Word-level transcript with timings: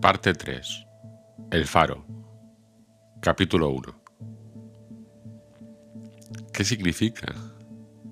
Parte 0.00 0.32
3. 0.32 0.86
El 1.50 1.66
faro. 1.66 2.06
Capítulo 3.20 3.70
1. 3.70 4.02
¿Qué 6.52 6.62
significa? 6.62 7.34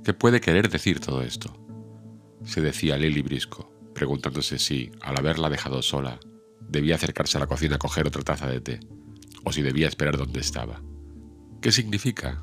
¿Qué 0.02 0.12
puede 0.12 0.40
querer 0.40 0.68
decir 0.68 0.98
todo 0.98 1.22
esto? 1.22 1.56
Se 2.44 2.60
decía 2.60 2.96
Lily 2.96 3.22
Brisco, 3.22 3.72
preguntándose 3.94 4.58
si, 4.58 4.90
al 5.00 5.16
haberla 5.16 5.48
dejado 5.48 5.80
sola, 5.80 6.18
debía 6.60 6.96
acercarse 6.96 7.38
a 7.38 7.40
la 7.42 7.46
cocina 7.46 7.76
a 7.76 7.78
coger 7.78 8.08
otra 8.08 8.24
taza 8.24 8.48
de 8.48 8.60
té, 8.60 8.80
o 9.44 9.52
si 9.52 9.62
debía 9.62 9.86
esperar 9.86 10.16
donde 10.16 10.40
estaba. 10.40 10.82
¿Qué 11.62 11.70
significa? 11.70 12.42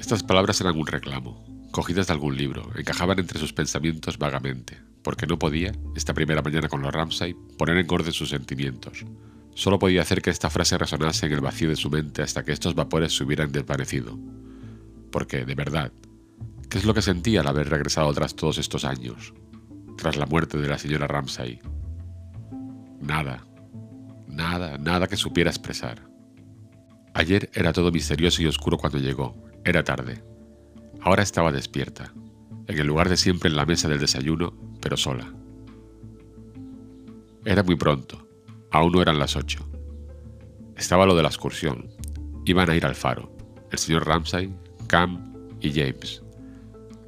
Estas 0.00 0.24
palabras 0.24 0.60
eran 0.60 0.76
un 0.76 0.88
reclamo, 0.88 1.44
cogidas 1.70 2.08
de 2.08 2.14
algún 2.14 2.36
libro, 2.36 2.68
encajaban 2.76 3.20
entre 3.20 3.38
sus 3.38 3.52
pensamientos 3.52 4.18
vagamente, 4.18 4.80
porque 5.02 5.26
no 5.26 5.38
podía, 5.38 5.72
esta 5.94 6.14
primera 6.14 6.42
mañana 6.42 6.68
con 6.68 6.82
los 6.82 6.92
Ramsay, 6.92 7.34
poner 7.58 7.76
en 7.76 7.86
orden 7.90 8.12
sus 8.12 8.30
sentimientos. 8.30 9.04
Solo 9.54 9.78
podía 9.78 10.02
hacer 10.02 10.22
que 10.22 10.30
esta 10.30 10.50
frase 10.50 10.78
resonase 10.78 11.26
en 11.26 11.32
el 11.32 11.40
vacío 11.40 11.68
de 11.68 11.76
su 11.76 11.90
mente 11.90 12.22
hasta 12.22 12.42
que 12.44 12.52
estos 12.52 12.74
vapores 12.74 13.14
se 13.14 13.24
hubieran 13.24 13.52
desvanecido. 13.52 14.18
Porque, 15.10 15.44
de 15.44 15.54
verdad, 15.54 15.92
¿qué 16.70 16.78
es 16.78 16.84
lo 16.84 16.94
que 16.94 17.02
sentía 17.02 17.40
al 17.40 17.48
haber 17.48 17.68
regresado 17.68 18.12
tras 18.14 18.34
todos 18.34 18.58
estos 18.58 18.84
años? 18.84 19.34
Tras 19.98 20.16
la 20.16 20.26
muerte 20.26 20.56
de 20.56 20.68
la 20.68 20.78
señora 20.78 21.06
Ramsay. 21.06 21.60
Nada, 23.00 23.46
nada, 24.26 24.78
nada 24.78 25.06
que 25.06 25.16
supiera 25.16 25.50
expresar. 25.50 26.00
Ayer 27.14 27.50
era 27.52 27.74
todo 27.74 27.92
misterioso 27.92 28.40
y 28.42 28.46
oscuro 28.46 28.78
cuando 28.78 28.98
llegó. 28.98 29.36
Era 29.64 29.84
tarde. 29.84 30.24
Ahora 31.02 31.22
estaba 31.22 31.52
despierta, 31.52 32.12
en 32.68 32.78
el 32.78 32.86
lugar 32.86 33.10
de 33.10 33.18
siempre 33.18 33.50
en 33.50 33.56
la 33.56 33.66
mesa 33.66 33.88
del 33.88 33.98
desayuno, 33.98 34.54
pero 34.82 34.98
sola. 34.98 35.32
Era 37.46 37.62
muy 37.62 37.76
pronto, 37.76 38.28
aún 38.70 38.92
no 38.92 39.00
eran 39.00 39.18
las 39.18 39.36
ocho. 39.36 39.66
Estaba 40.76 41.06
lo 41.06 41.16
de 41.16 41.22
la 41.22 41.28
excursión. 41.28 41.88
Iban 42.44 42.68
a 42.68 42.76
ir 42.76 42.84
al 42.84 42.94
faro, 42.94 43.34
el 43.70 43.78
señor 43.78 44.06
Ramsay, 44.06 44.52
Cam 44.88 45.32
y 45.60 45.72
James. 45.72 46.22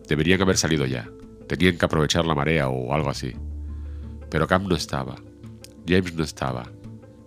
Deberían 0.08 0.40
haber 0.40 0.56
salido 0.56 0.86
ya. 0.86 1.10
Tenían 1.48 1.76
que 1.76 1.84
aprovechar 1.84 2.24
la 2.24 2.34
marea 2.34 2.68
o 2.68 2.94
algo 2.94 3.10
así. 3.10 3.34
Pero 4.30 4.46
Cam 4.46 4.66
no 4.66 4.76
estaba. 4.76 5.16
James 5.86 6.14
no 6.14 6.24
estaba 6.24 6.64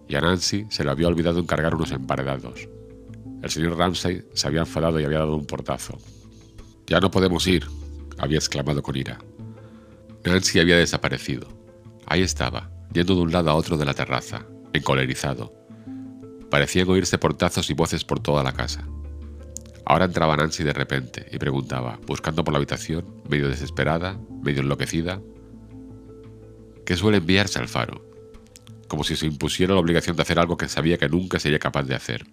y 0.08 0.16
a 0.16 0.22
Nancy 0.22 0.66
se 0.70 0.84
le 0.84 0.92
había 0.92 1.08
olvidado 1.08 1.40
encargar 1.40 1.75
unos 1.75 1.92
emparedados. 1.92 2.68
El 3.42 3.50
señor 3.50 3.78
Ramsay 3.78 4.23
se 4.34 4.48
había 4.48 4.62
enfadado 4.62 5.00
y 5.00 5.03
había 5.03 5.20
dado 5.20 5.36
un 5.36 5.45
portazo. 5.45 5.98
Ya 6.88 7.00
no 7.00 7.12
podemos 7.12 7.45
ir, 7.48 7.68
había 8.18 8.38
exclamado 8.38 8.81
con 8.81 8.95
ira. 8.95 9.20
Nancy 10.28 10.59
había 10.59 10.78
desaparecido. 10.78 11.47
Ahí 12.06 12.22
estaba, 12.22 12.70
yendo 12.94 13.16
de 13.16 13.22
un 13.22 13.31
lado 13.31 13.50
a 13.50 13.56
otro 13.56 13.78
de 13.78 13.86
la 13.86 13.94
terraza, 13.94 14.45
encolerizado. 14.73 15.53
Parecían 16.50 16.89
oírse 16.89 17.17
portazos 17.17 17.69
y 17.69 17.73
voces 17.73 18.03
por 18.03 18.19
toda 18.19 18.44
la 18.44 18.53
casa. 18.53 18.88
Ahora 19.86 20.06
entraba 20.06 20.38
Nancy 20.38 20.64
de 20.64 20.73
repente 20.73 21.28
y 21.31 21.38
preguntaba, 21.38 22.00
buscando 22.06 22.44
por 22.44 22.53
la 22.53 22.58
habitación, 22.58 23.22
medio 23.30 23.50
desesperada, 23.50 24.19
medio 24.42 24.61
enloquecida, 24.61 25.22
¿qué 26.86 26.95
suele 26.95 27.17
enviarse 27.17 27.59
al 27.59 27.67
faro? 27.67 28.08
como 28.88 29.03
si 29.03 29.16
se 29.16 29.25
impusiera 29.25 29.73
la 29.73 29.80
obligación 29.80 30.16
de 30.16 30.22
hacer 30.22 30.39
algo 30.39 30.58
que 30.58 30.67
sabía 30.67 30.97
que 30.97 31.09
nunca 31.09 31.39
sería 31.39 31.59
capaz 31.59 31.84
de 31.84 31.95
hacer. 31.95 32.25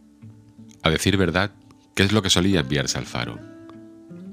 A 0.82 0.90
decir 0.90 1.16
verdad, 1.16 1.52
¿qué 1.94 2.04
es 2.04 2.12
lo 2.12 2.22
que 2.22 2.30
solía 2.30 2.60
enviarse 2.60 2.98
al 2.98 3.06
faro? 3.06 3.38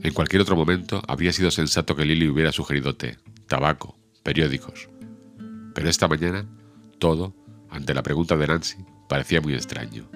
En 0.03 0.13
cualquier 0.13 0.41
otro 0.41 0.55
momento 0.55 1.01
habría 1.07 1.33
sido 1.33 1.51
sensato 1.51 1.95
que 1.95 2.05
Lily 2.05 2.27
hubiera 2.27 2.51
sugerido 2.51 2.95
té, 2.95 3.17
tabaco, 3.51 3.99
periódicos. 4.23 4.87
Pero 5.75 5.89
esta 5.89 6.07
mañana, 6.07 6.47
todo, 6.99 7.35
ante 7.69 7.93
la 7.93 8.01
pregunta 8.01 8.37
de 8.37 8.47
Nancy, 8.47 8.77
parecía 9.09 9.41
muy 9.41 9.55
extraño. 9.55 10.09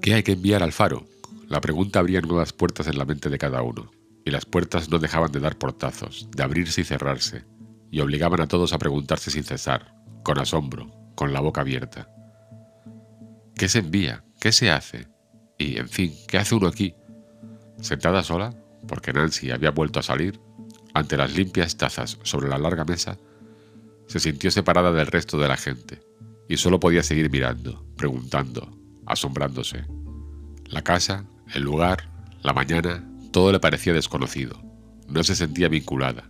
¿Qué 0.00 0.14
hay 0.14 0.24
que 0.24 0.32
enviar 0.32 0.64
al 0.64 0.72
faro? 0.72 1.06
La 1.46 1.60
pregunta 1.60 2.00
abría 2.00 2.20
nuevas 2.20 2.52
puertas 2.52 2.88
en 2.88 2.98
la 2.98 3.04
mente 3.04 3.30
de 3.30 3.38
cada 3.38 3.62
uno, 3.62 3.92
y 4.24 4.32
las 4.32 4.44
puertas 4.44 4.90
no 4.90 4.98
dejaban 4.98 5.30
de 5.30 5.38
dar 5.38 5.56
portazos, 5.56 6.26
de 6.34 6.42
abrirse 6.42 6.80
y 6.80 6.84
cerrarse, 6.84 7.44
y 7.92 8.00
obligaban 8.00 8.40
a 8.40 8.48
todos 8.48 8.72
a 8.72 8.78
preguntarse 8.78 9.30
sin 9.30 9.44
cesar, 9.44 9.94
con 10.24 10.40
asombro, 10.40 10.90
con 11.14 11.32
la 11.32 11.38
boca 11.38 11.60
abierta. 11.60 12.08
¿Qué 13.54 13.68
se 13.68 13.78
envía? 13.78 14.24
¿Qué 14.40 14.50
se 14.50 14.68
hace? 14.72 15.06
Y, 15.58 15.76
en 15.76 15.88
fin, 15.88 16.12
¿qué 16.26 16.38
hace 16.38 16.56
uno 16.56 16.66
aquí? 16.66 16.96
Sentada 17.80 18.24
sola, 18.24 18.52
porque 18.88 19.12
Nancy 19.12 19.52
había 19.52 19.70
vuelto 19.70 20.00
a 20.00 20.02
salir, 20.02 20.40
ante 20.94 21.16
las 21.16 21.34
limpias 21.34 21.76
tazas 21.76 22.18
sobre 22.22 22.48
la 22.48 22.58
larga 22.58 22.84
mesa, 22.84 23.18
se 24.06 24.20
sintió 24.20 24.50
separada 24.50 24.92
del 24.92 25.06
resto 25.06 25.38
de 25.38 25.48
la 25.48 25.56
gente 25.56 26.02
y 26.48 26.56
solo 26.56 26.80
podía 26.80 27.02
seguir 27.02 27.30
mirando, 27.30 27.84
preguntando, 27.96 28.76
asombrándose. 29.06 29.84
La 30.66 30.82
casa, 30.82 31.24
el 31.54 31.62
lugar, 31.62 32.08
la 32.42 32.52
mañana, 32.52 33.08
todo 33.30 33.52
le 33.52 33.60
parecía 33.60 33.92
desconocido. 33.92 34.60
No 35.08 35.22
se 35.24 35.34
sentía 35.34 35.68
vinculada. 35.68 36.24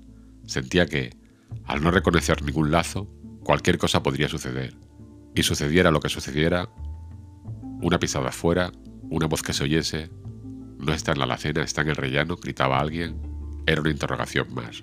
Sentía 0.46 0.86
que, 0.86 1.16
al 1.64 1.82
no 1.82 1.90
reconocer 1.90 2.42
ningún 2.42 2.70
lazo, 2.70 3.08
Cualquier 3.44 3.76
cosa 3.76 4.02
podría 4.02 4.28
suceder. 4.28 4.74
Y 5.34 5.42
sucediera 5.42 5.90
lo 5.90 6.00
que 6.00 6.08
sucediera, 6.08 6.68
una 7.80 7.98
pisada 7.98 8.28
afuera, 8.28 8.70
una 9.10 9.26
voz 9.26 9.42
que 9.42 9.52
se 9.52 9.64
oyese, 9.64 10.10
no 10.78 10.92
está 10.92 11.12
en 11.12 11.18
la 11.18 11.24
alacena, 11.24 11.62
está 11.62 11.82
en 11.82 11.88
el 11.88 11.96
rellano, 11.96 12.36
gritaba 12.36 12.78
alguien, 12.78 13.20
era 13.66 13.80
una 13.80 13.90
interrogación 13.90 14.52
más. 14.54 14.82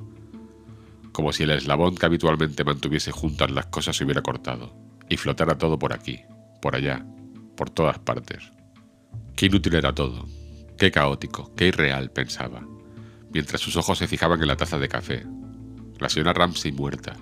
Como 1.12 1.34
si 1.34 1.44
el 1.44 1.52
eslabón 1.52 1.96
que 1.96 2.06
habitualmente 2.06 2.64
mantuviese 2.64 3.12
juntas 3.12 3.52
las 3.52 3.68
cosas 3.68 3.98
se 3.98 4.06
hubiera 4.06 4.22
cortado, 4.22 4.74
y 5.10 5.18
flotara 5.18 5.58
todo 5.58 5.80
por 5.80 5.94
aquí, 5.94 6.22
por 6.62 6.76
allá, 6.76 7.06
por 7.56 7.70
todas 7.70 8.00
partes. 8.00 8.52
Qué 9.36 9.48
inútil 9.48 9.76
era 9.76 9.94
todo, 9.94 10.26
qué 10.78 10.92
caótico, 10.92 11.54
qué 11.56 11.68
irreal, 11.68 12.12
pensaba, 12.12 12.66
mientras 13.32 13.62
sus 13.62 13.76
ojos 13.76 13.98
se 13.98 14.08
fijaban 14.08 14.42
en 14.42 14.48
la 14.48 14.58
taza 14.58 14.78
de 14.78 14.88
café. 14.88 15.26
La 15.98 16.10
señora 16.10 16.34
Ramsey 16.34 16.72
muerta, 16.72 17.18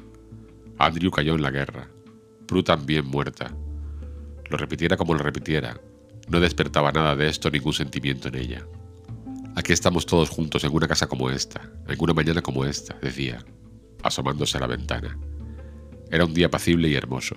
Andrew 0.79 1.09
cayó 1.09 1.35
en 1.35 1.41
la 1.41 1.51
guerra. 1.51 1.87
Prue 2.47 2.63
también 2.63 3.05
muerta. 3.05 3.51
Lo 4.49 4.57
repitiera 4.57 4.95
como 4.95 5.13
lo 5.13 5.23
repitiera, 5.23 5.79
no 6.29 6.39
despertaba 6.39 6.91
nada 6.91 7.15
de 7.15 7.27
esto 7.27 7.49
ningún 7.49 7.73
sentimiento 7.73 8.27
en 8.27 8.35
ella. 8.35 8.65
Aquí 9.57 9.73
estamos 9.73 10.05
todos 10.05 10.29
juntos 10.29 10.63
en 10.65 10.71
una 10.71 10.87
casa 10.87 11.07
como 11.07 11.31
esta, 11.31 11.67
en 11.87 11.95
una 11.99 12.13
mañana 12.13 12.43
como 12.43 12.63
esta, 12.63 12.95
decía, 13.01 13.43
asomándose 14.03 14.55
a 14.55 14.59
la 14.59 14.67
ventana. 14.67 15.17
Era 16.11 16.25
un 16.25 16.33
día 16.35 16.45
apacible 16.45 16.87
y 16.89 16.93
hermoso. 16.93 17.33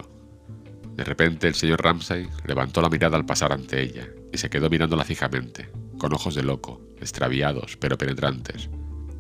De 0.97 1.03
repente 1.03 1.49
el 1.49 1.55
señor 1.55 1.83
Ramsay 1.83 2.29
levantó 2.45 2.83
la 2.83 2.91
mirada 2.91 3.17
al 3.17 3.25
pasar 3.25 3.55
ante 3.55 3.81
ella 3.81 4.07
y 4.31 4.37
se 4.37 4.51
quedó 4.51 4.69
mirándola 4.69 5.05
fijamente, 5.05 5.71
con 5.97 6.13
ojos 6.13 6.35
de 6.35 6.43
loco, 6.43 6.83
extraviados 7.01 7.79
pero 7.79 7.97
penetrantes, 7.97 8.69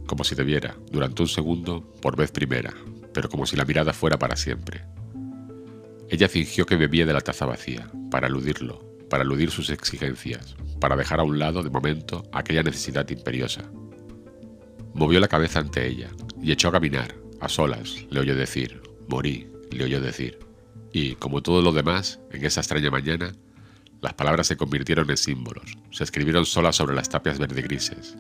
como 0.06 0.22
si 0.22 0.34
debiera, 0.34 0.76
durante 0.90 1.22
un 1.22 1.28
segundo, 1.28 1.94
por 2.02 2.18
vez 2.18 2.30
primera, 2.30 2.74
pero 3.14 3.30
como 3.30 3.46
si 3.46 3.56
la 3.56 3.64
mirada 3.64 3.94
fuera 3.94 4.18
para 4.18 4.36
siempre. 4.36 4.84
Ella 6.10 6.28
fingió 6.28 6.66
que 6.66 6.76
bebía 6.76 7.06
de 7.06 7.14
la 7.14 7.22
taza 7.22 7.46
vacía, 7.46 7.90
para 8.10 8.26
eludirlo, 8.26 8.89
para 9.10 9.24
eludir 9.24 9.50
sus 9.50 9.68
exigencias, 9.68 10.56
para 10.80 10.96
dejar 10.96 11.20
a 11.20 11.24
un 11.24 11.38
lado, 11.38 11.62
de 11.62 11.68
momento, 11.68 12.22
aquella 12.32 12.62
necesidad 12.62 13.06
imperiosa. 13.10 13.70
Movió 14.94 15.20
la 15.20 15.28
cabeza 15.28 15.58
ante 15.58 15.86
ella 15.86 16.08
y 16.40 16.52
echó 16.52 16.68
a 16.68 16.72
caminar, 16.72 17.14
a 17.40 17.48
solas, 17.48 18.06
le 18.08 18.20
oyó 18.20 18.34
decir, 18.34 18.80
morí, 19.08 19.48
le 19.70 19.84
oyó 19.84 20.00
decir. 20.00 20.38
Y, 20.92 21.16
como 21.16 21.42
todo 21.42 21.60
lo 21.60 21.72
demás, 21.72 22.20
en 22.30 22.44
esa 22.44 22.60
extraña 22.60 22.90
mañana, 22.90 23.32
las 24.00 24.14
palabras 24.14 24.46
se 24.46 24.56
convirtieron 24.56 25.10
en 25.10 25.16
símbolos, 25.16 25.76
se 25.90 26.04
escribieron 26.04 26.46
solas 26.46 26.76
sobre 26.76 26.94
las 26.94 27.08
tapias 27.08 27.38
verde 27.38 27.62
grises. 27.62 28.16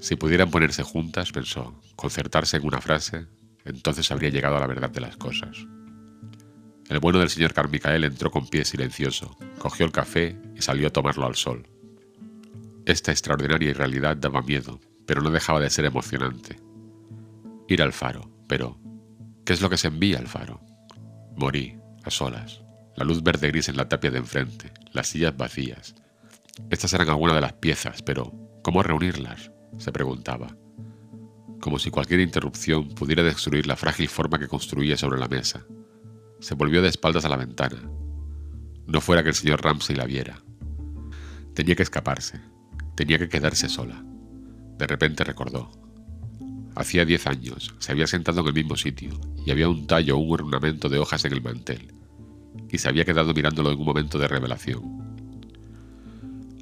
Si 0.00 0.16
pudieran 0.16 0.50
ponerse 0.50 0.82
juntas, 0.82 1.32
pensó, 1.32 1.80
concertarse 1.96 2.58
en 2.58 2.66
una 2.66 2.80
frase, 2.80 3.26
entonces 3.64 4.10
habría 4.10 4.30
llegado 4.30 4.56
a 4.56 4.60
la 4.60 4.66
verdad 4.66 4.90
de 4.90 5.00
las 5.00 5.16
cosas. 5.16 5.66
El 6.88 7.00
bueno 7.00 7.18
del 7.18 7.28
señor 7.28 7.52
Carmicael 7.52 8.04
entró 8.04 8.30
con 8.30 8.46
pie 8.46 8.64
silencioso, 8.64 9.36
cogió 9.58 9.84
el 9.84 9.92
café 9.92 10.40
y 10.56 10.62
salió 10.62 10.88
a 10.88 10.90
tomarlo 10.90 11.26
al 11.26 11.36
sol. 11.36 11.68
Esta 12.86 13.12
extraordinaria 13.12 13.74
realidad 13.74 14.16
daba 14.16 14.40
miedo, 14.40 14.80
pero 15.06 15.20
no 15.20 15.30
dejaba 15.30 15.60
de 15.60 15.68
ser 15.68 15.84
emocionante. 15.84 16.58
Ir 17.68 17.82
al 17.82 17.92
faro, 17.92 18.30
pero 18.48 18.78
¿qué 19.44 19.52
es 19.52 19.60
lo 19.60 19.68
que 19.68 19.76
se 19.76 19.88
envía 19.88 20.18
al 20.18 20.28
faro? 20.28 20.60
Morí, 21.36 21.78
a 22.04 22.10
solas, 22.10 22.62
la 22.96 23.04
luz 23.04 23.22
verde 23.22 23.48
gris 23.48 23.68
en 23.68 23.76
la 23.76 23.88
tapia 23.88 24.10
de 24.10 24.18
enfrente, 24.18 24.72
las 24.92 25.08
sillas 25.08 25.36
vacías. 25.36 25.94
Estas 26.70 26.94
eran 26.94 27.10
algunas 27.10 27.34
de 27.34 27.42
las 27.42 27.52
piezas, 27.52 28.02
pero 28.02 28.32
¿cómo 28.62 28.82
reunirlas? 28.82 29.50
se 29.76 29.92
preguntaba 29.92 30.48
como 31.60 31.78
si 31.78 31.90
cualquier 31.90 32.20
interrupción 32.20 32.88
pudiera 32.90 33.22
destruir 33.22 33.66
la 33.66 33.76
frágil 33.76 34.08
forma 34.08 34.38
que 34.38 34.48
construía 34.48 34.96
sobre 34.96 35.18
la 35.18 35.28
mesa. 35.28 35.66
Se 36.40 36.54
volvió 36.54 36.82
de 36.82 36.88
espaldas 36.88 37.24
a 37.24 37.28
la 37.28 37.36
ventana. 37.36 37.82
No 38.86 39.00
fuera 39.00 39.22
que 39.22 39.30
el 39.30 39.34
señor 39.34 39.62
Ramsay 39.62 39.96
la 39.96 40.06
viera. 40.06 40.42
Tenía 41.54 41.74
que 41.74 41.82
escaparse. 41.82 42.40
Tenía 42.94 43.18
que 43.18 43.28
quedarse 43.28 43.68
sola. 43.68 44.04
De 44.78 44.86
repente 44.86 45.24
recordó. 45.24 45.70
Hacía 46.76 47.04
diez 47.04 47.26
años 47.26 47.74
se 47.78 47.90
había 47.92 48.06
sentado 48.06 48.40
en 48.40 48.46
el 48.46 48.54
mismo 48.54 48.76
sitio 48.76 49.18
y 49.44 49.50
había 49.50 49.68
un 49.68 49.86
tallo 49.88 50.16
o 50.16 50.20
un 50.20 50.32
ornamento 50.32 50.88
de 50.88 50.98
hojas 50.98 51.24
en 51.24 51.32
el 51.32 51.42
mantel. 51.42 51.92
y 52.70 52.78
se 52.78 52.88
había 52.88 53.04
quedado 53.04 53.32
mirándolo 53.34 53.70
en 53.72 53.78
un 53.78 53.84
momento 53.84 54.18
de 54.18 54.28
revelación. 54.28 54.98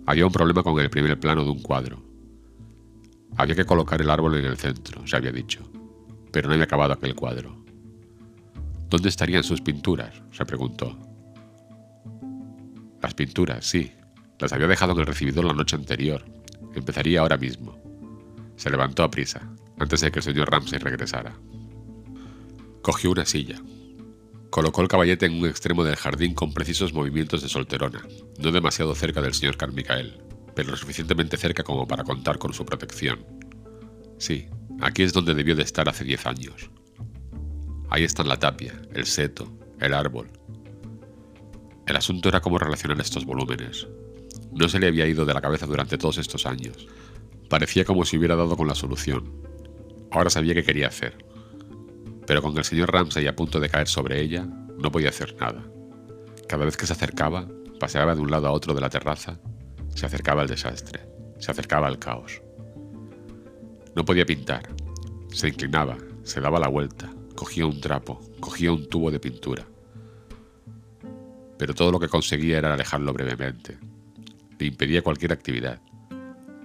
Había 0.06 0.26
un 0.26 0.32
problema 0.32 0.62
con 0.62 0.78
el 0.78 0.90
primer 0.90 1.18
plano 1.18 1.44
de 1.44 1.50
un 1.50 1.60
cuadro. 1.60 2.02
Había 3.36 3.56
que 3.56 3.64
colocar 3.64 4.00
el 4.00 4.10
árbol 4.10 4.36
en 4.36 4.44
el 4.44 4.56
centro, 4.56 5.06
se 5.06 5.16
había 5.16 5.32
dicho, 5.32 5.68
pero 6.32 6.48
no 6.48 6.54
había 6.54 6.64
acabado 6.64 6.92
aquel 6.92 7.14
cuadro. 7.14 7.65
¿Dónde 8.88 9.08
estarían 9.08 9.42
sus 9.42 9.60
pinturas? 9.60 10.22
se 10.32 10.44
preguntó. 10.44 10.96
Las 13.02 13.14
pinturas, 13.14 13.64
sí, 13.64 13.92
las 14.38 14.52
había 14.52 14.68
dejado 14.68 14.92
en 14.92 15.00
el 15.00 15.06
recibidor 15.06 15.44
la 15.44 15.52
noche 15.52 15.76
anterior. 15.76 16.24
Empezaría 16.74 17.20
ahora 17.20 17.36
mismo. 17.36 17.76
Se 18.56 18.70
levantó 18.70 19.02
a 19.02 19.10
prisa, 19.10 19.50
antes 19.78 20.00
de 20.00 20.10
que 20.10 20.20
el 20.20 20.22
señor 20.22 20.50
Ramsey 20.50 20.78
regresara. 20.78 21.36
Cogió 22.82 23.10
una 23.10 23.26
silla. 23.26 23.60
Colocó 24.50 24.82
el 24.82 24.88
caballete 24.88 25.26
en 25.26 25.34
un 25.34 25.46
extremo 25.46 25.84
del 25.84 25.96
jardín 25.96 26.34
con 26.34 26.54
precisos 26.54 26.92
movimientos 26.92 27.42
de 27.42 27.48
solterona, 27.48 28.02
no 28.38 28.52
demasiado 28.52 28.94
cerca 28.94 29.20
del 29.20 29.34
señor 29.34 29.56
Carmichael, 29.56 30.22
pero 30.54 30.70
lo 30.70 30.76
suficientemente 30.76 31.36
cerca 31.36 31.64
como 31.64 31.86
para 31.86 32.04
contar 32.04 32.38
con 32.38 32.54
su 32.54 32.64
protección. 32.64 33.26
Sí, 34.18 34.48
aquí 34.80 35.02
es 35.02 35.12
donde 35.12 35.34
debió 35.34 35.56
de 35.56 35.64
estar 35.64 35.88
hace 35.88 36.04
diez 36.04 36.24
años. 36.26 36.70
Ahí 37.96 38.04
están 38.04 38.28
la 38.28 38.38
tapia, 38.38 38.74
el 38.92 39.06
seto, 39.06 39.50
el 39.80 39.94
árbol. 39.94 40.28
El 41.86 41.96
asunto 41.96 42.28
era 42.28 42.42
cómo 42.42 42.58
relacionar 42.58 43.00
estos 43.00 43.24
volúmenes. 43.24 43.88
No 44.52 44.68
se 44.68 44.78
le 44.78 44.88
había 44.88 45.06
ido 45.06 45.24
de 45.24 45.32
la 45.32 45.40
cabeza 45.40 45.64
durante 45.64 45.96
todos 45.96 46.18
estos 46.18 46.44
años. 46.44 46.88
Parecía 47.48 47.86
como 47.86 48.04
si 48.04 48.18
hubiera 48.18 48.36
dado 48.36 48.54
con 48.54 48.68
la 48.68 48.74
solución. 48.74 49.40
Ahora 50.10 50.28
sabía 50.28 50.52
qué 50.52 50.62
quería 50.62 50.88
hacer. 50.88 51.24
Pero 52.26 52.42
con 52.42 52.58
el 52.58 52.64
señor 52.64 52.92
Ramsay 52.92 53.28
a 53.28 53.34
punto 53.34 53.60
de 53.60 53.70
caer 53.70 53.88
sobre 53.88 54.20
ella, 54.20 54.44
no 54.44 54.92
podía 54.92 55.08
hacer 55.08 55.34
nada. 55.40 55.64
Cada 56.50 56.66
vez 56.66 56.76
que 56.76 56.86
se 56.86 56.92
acercaba, 56.92 57.48
paseaba 57.80 58.14
de 58.14 58.20
un 58.20 58.30
lado 58.30 58.46
a 58.46 58.52
otro 58.52 58.74
de 58.74 58.82
la 58.82 58.90
terraza 58.90 59.40
se 59.94 60.04
acercaba 60.04 60.42
el 60.42 60.48
desastre, 60.48 61.00
se 61.38 61.50
acercaba 61.50 61.88
el 61.88 61.98
caos. 61.98 62.42
No 63.94 64.04
podía 64.04 64.26
pintar. 64.26 64.68
Se 65.32 65.48
inclinaba, 65.48 65.96
se 66.24 66.42
daba 66.42 66.60
la 66.60 66.68
vuelta, 66.68 67.10
cogía 67.36 67.66
un 67.66 67.80
trapo, 67.80 68.20
cogía 68.40 68.72
un 68.72 68.88
tubo 68.88 69.12
de 69.12 69.20
pintura. 69.20 69.64
Pero 71.58 71.74
todo 71.74 71.92
lo 71.92 72.00
que 72.00 72.08
conseguía 72.08 72.58
era 72.58 72.74
alejarlo 72.74 73.12
brevemente. 73.12 73.78
Le 74.58 74.66
impedía 74.66 75.02
cualquier 75.02 75.32
actividad, 75.32 75.80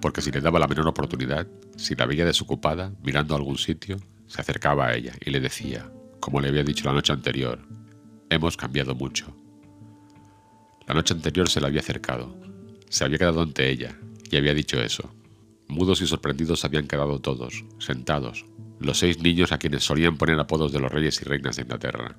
porque 0.00 0.20
si 0.20 0.32
le 0.32 0.40
daba 0.40 0.58
la 0.58 0.66
menor 0.66 0.88
oportunidad, 0.88 1.46
si 1.76 1.94
la 1.94 2.06
veía 2.06 2.24
desocupada, 2.24 2.92
mirando 3.02 3.34
a 3.34 3.38
algún 3.38 3.58
sitio, 3.58 3.98
se 4.26 4.40
acercaba 4.40 4.86
a 4.86 4.94
ella 4.94 5.12
y 5.24 5.30
le 5.30 5.40
decía, 5.40 5.90
como 6.18 6.40
le 6.40 6.48
había 6.48 6.64
dicho 6.64 6.86
la 6.86 6.94
noche 6.94 7.12
anterior, 7.12 7.60
hemos 8.30 8.56
cambiado 8.56 8.94
mucho. 8.94 9.36
La 10.86 10.94
noche 10.94 11.14
anterior 11.14 11.48
se 11.48 11.60
le 11.60 11.66
había 11.66 11.80
acercado, 11.80 12.34
se 12.88 13.04
había 13.04 13.18
quedado 13.18 13.42
ante 13.42 13.70
ella 13.70 13.96
y 14.30 14.36
había 14.36 14.54
dicho 14.54 14.80
eso. 14.80 15.14
Mudos 15.68 16.00
y 16.02 16.06
sorprendidos 16.06 16.64
habían 16.64 16.86
quedado 16.86 17.20
todos, 17.20 17.64
sentados, 17.78 18.44
los 18.84 18.98
seis 18.98 19.20
niños 19.20 19.52
a 19.52 19.58
quienes 19.58 19.84
solían 19.84 20.16
poner 20.16 20.38
apodos 20.38 20.72
de 20.72 20.80
los 20.80 20.90
reyes 20.90 21.20
y 21.20 21.24
reinas 21.24 21.56
de 21.56 21.62
Inglaterra. 21.62 22.16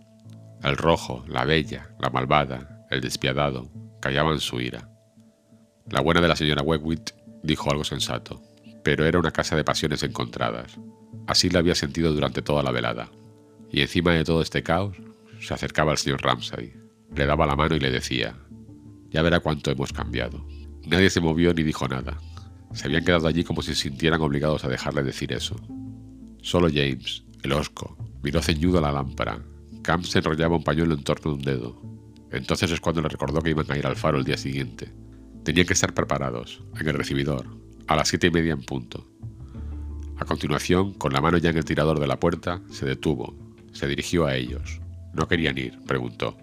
El 0.63 0.77
rojo, 0.77 1.23
la 1.27 1.45
bella, 1.45 1.89
la 1.99 2.09
malvada, 2.09 2.85
el 2.89 3.01
despiadado, 3.01 3.69
callaban 4.01 4.39
su 4.39 4.61
ira. 4.61 4.89
La 5.89 6.01
buena 6.01 6.21
de 6.21 6.27
la 6.27 6.35
señora 6.35 6.61
Wegwit 6.61 7.11
dijo 7.43 7.69
algo 7.69 7.83
sensato, 7.83 8.41
pero 8.83 9.05
era 9.05 9.19
una 9.19 9.31
casa 9.31 9.55
de 9.55 9.63
pasiones 9.63 10.03
encontradas. 10.03 10.77
Así 11.27 11.49
la 11.49 11.59
había 11.59 11.75
sentido 11.75 12.13
durante 12.13 12.41
toda 12.41 12.63
la 12.63 12.71
velada. 12.71 13.09
Y 13.71 13.81
encima 13.81 14.13
de 14.13 14.23
todo 14.23 14.41
este 14.41 14.63
caos, 14.63 14.95
se 15.39 15.53
acercaba 15.53 15.91
al 15.91 15.97
señor 15.97 16.21
Ramsay, 16.21 16.73
le 17.15 17.25
daba 17.25 17.45
la 17.45 17.55
mano 17.55 17.75
y 17.75 17.79
le 17.79 17.91
decía, 17.91 18.35
ya 19.09 19.21
verá 19.21 19.39
cuánto 19.39 19.71
hemos 19.71 19.93
cambiado. 19.93 20.45
Nadie 20.85 21.09
se 21.09 21.21
movió 21.21 21.53
ni 21.53 21.63
dijo 21.63 21.87
nada. 21.87 22.17
Se 22.73 22.87
habían 22.87 23.05
quedado 23.05 23.27
allí 23.27 23.43
como 23.43 23.61
si 23.61 23.75
se 23.75 23.83
sintieran 23.83 24.21
obligados 24.21 24.65
a 24.65 24.69
dejarle 24.69 25.03
decir 25.03 25.31
eso. 25.31 25.55
Solo 26.43 26.67
James, 26.67 27.23
el 27.41 27.53
osco, 27.53 27.95
miró 28.21 28.41
ceñudo 28.41 28.79
a 28.79 28.81
la 28.81 28.91
lámpara. 28.91 29.41
Cam 29.81 30.03
se 30.03 30.19
enrollaba 30.19 30.57
un 30.57 30.63
pañuelo 30.63 30.93
en 30.93 31.01
torno 31.01 31.31
de 31.31 31.37
un 31.37 31.41
dedo. 31.41 31.81
Entonces 32.31 32.69
es 32.69 32.81
cuando 32.81 33.01
le 33.01 33.07
recordó 33.07 33.41
que 33.41 33.51
iban 33.51 33.71
a 33.71 33.77
ir 33.77 33.87
al 33.87 33.95
faro 33.95 34.17
el 34.17 34.25
día 34.25 34.35
siguiente. 34.35 34.91
Tenían 35.45 35.65
que 35.65 35.71
estar 35.71 35.93
preparados, 35.93 36.61
en 36.77 36.85
el 36.85 36.95
recibidor, 36.95 37.47
a 37.87 37.95
las 37.95 38.09
siete 38.09 38.27
y 38.27 38.31
media 38.31 38.51
en 38.51 38.61
punto. 38.61 39.07
A 40.17 40.25
continuación, 40.25 40.93
con 40.93 41.13
la 41.13 41.21
mano 41.21 41.37
ya 41.37 41.49
en 41.49 41.57
el 41.57 41.63
tirador 41.63 42.01
de 42.01 42.07
la 42.07 42.19
puerta, 42.19 42.61
se 42.69 42.85
detuvo, 42.85 43.33
se 43.71 43.87
dirigió 43.87 44.25
a 44.25 44.35
ellos. 44.35 44.81
¿No 45.13 45.29
querían 45.29 45.57
ir? 45.57 45.79
preguntó. 45.87 46.37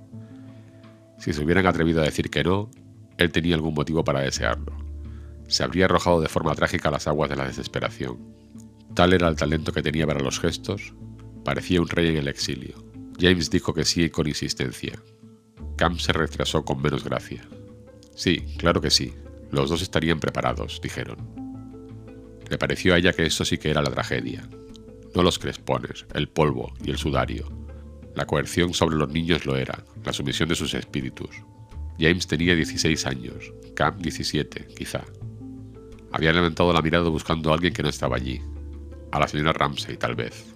Si 1.18 1.34
se 1.34 1.44
hubieran 1.44 1.66
atrevido 1.66 2.00
a 2.00 2.04
decir 2.04 2.30
que 2.30 2.42
no, 2.42 2.70
él 3.18 3.32
tenía 3.32 3.54
algún 3.54 3.74
motivo 3.74 4.02
para 4.02 4.20
desearlo. 4.20 4.72
Se 5.46 5.62
habría 5.62 5.84
arrojado 5.84 6.22
de 6.22 6.28
forma 6.28 6.54
trágica 6.54 6.88
a 6.88 6.92
las 6.92 7.06
aguas 7.06 7.28
de 7.28 7.36
la 7.36 7.46
desesperación. 7.46 8.40
Tal 8.94 9.12
era 9.12 9.28
el 9.28 9.36
talento 9.36 9.72
que 9.72 9.82
tenía 9.82 10.06
para 10.06 10.20
los 10.20 10.40
gestos, 10.40 10.94
parecía 11.44 11.80
un 11.80 11.88
rey 11.88 12.08
en 12.08 12.16
el 12.16 12.28
exilio. 12.28 12.84
James 13.18 13.50
dijo 13.50 13.74
que 13.74 13.84
sí 13.84 14.08
con 14.10 14.26
insistencia. 14.26 15.00
Cam 15.76 15.98
se 15.98 16.12
retrasó 16.12 16.64
con 16.64 16.82
menos 16.82 17.04
gracia. 17.04 17.46
Sí, 18.14 18.38
claro 18.58 18.80
que 18.80 18.90
sí. 18.90 19.14
Los 19.50 19.70
dos 19.70 19.82
estarían 19.82 20.20
preparados, 20.20 20.80
dijeron. 20.82 21.18
Le 22.48 22.58
pareció 22.58 22.94
a 22.94 22.98
ella 22.98 23.12
que 23.12 23.26
eso 23.26 23.44
sí 23.44 23.58
que 23.58 23.70
era 23.70 23.82
la 23.82 23.90
tragedia. 23.90 24.48
No 25.14 25.22
los 25.22 25.38
crespones, 25.38 26.06
el 26.14 26.28
polvo 26.28 26.72
y 26.84 26.90
el 26.90 26.98
sudario. 26.98 27.48
La 28.14 28.26
coerción 28.26 28.74
sobre 28.74 28.96
los 28.96 29.08
niños 29.08 29.46
lo 29.46 29.56
era, 29.56 29.84
la 30.04 30.12
sumisión 30.12 30.48
de 30.48 30.54
sus 30.54 30.74
espíritus. 30.74 31.30
James 31.98 32.26
tenía 32.26 32.54
16 32.54 33.06
años, 33.06 33.52
Cam 33.74 33.98
17, 33.98 34.66
quizá. 34.76 35.04
Había 36.12 36.32
levantado 36.32 36.72
la 36.72 36.82
mirada 36.82 37.08
buscando 37.08 37.50
a 37.50 37.54
alguien 37.54 37.72
que 37.72 37.82
no 37.82 37.88
estaba 37.88 38.16
allí. 38.16 38.40
A 39.12 39.18
la 39.18 39.28
señora 39.28 39.52
Ramsay, 39.52 39.96
tal 39.96 40.14
vez. 40.14 40.54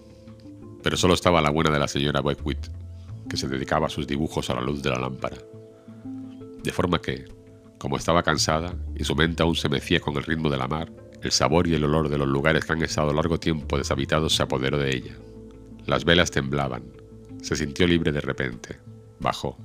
Pero 0.83 0.97
solo 0.97 1.15
estaba 1.15 1.41
la 1.41 1.51
buena 1.51 1.71
de 1.71 1.79
la 1.79 1.89
señora 1.89 2.21
Beckwith, 2.21 2.69
que 3.29 3.37
se 3.37 3.49
dedicaba 3.49 3.87
a 3.87 3.91
sus 3.91 4.07
dibujos 4.07 4.51
a 4.51 4.55
la 4.55 4.61
luz 4.61 4.83
de 4.83 4.91
la 4.91 4.99
lámpara. 4.99 5.39
De 6.63 6.73
forma 6.73 7.01
que, 7.01 7.25
como 7.79 7.97
estaba 7.97 8.23
cansada 8.23 8.75
y 8.95 9.05
su 9.05 9.15
mente 9.15 9.43
aún 9.43 9.57
se 9.57 9.69
mecía 9.69 10.01
con 10.01 10.17
el 10.17 10.23
ritmo 10.23 10.51
de 10.51 10.57
la 10.57 10.69
mar, 10.69 10.93
el 11.23 11.33
sabor 11.33 11.67
y 11.67 11.75
el 11.75 11.85
olor 11.85 12.09
de 12.09 12.19
los 12.19 12.29
lugares 12.29 12.65
que 12.65 12.73
han 12.73 12.83
estado 12.83 13.13
largo 13.13 13.41
tiempo 13.41 13.79
deshabitados 13.79 14.37
se 14.37 14.43
apoderó 14.43 14.79
de 14.79 14.95
ella. 14.95 15.15
Las 15.87 16.05
velas 16.05 16.31
temblaban. 16.31 16.85
Se 17.43 17.57
sintió 17.57 17.87
libre 17.87 18.13
de 18.13 18.21
repente. 18.21 18.79
Bajó. 19.21 19.59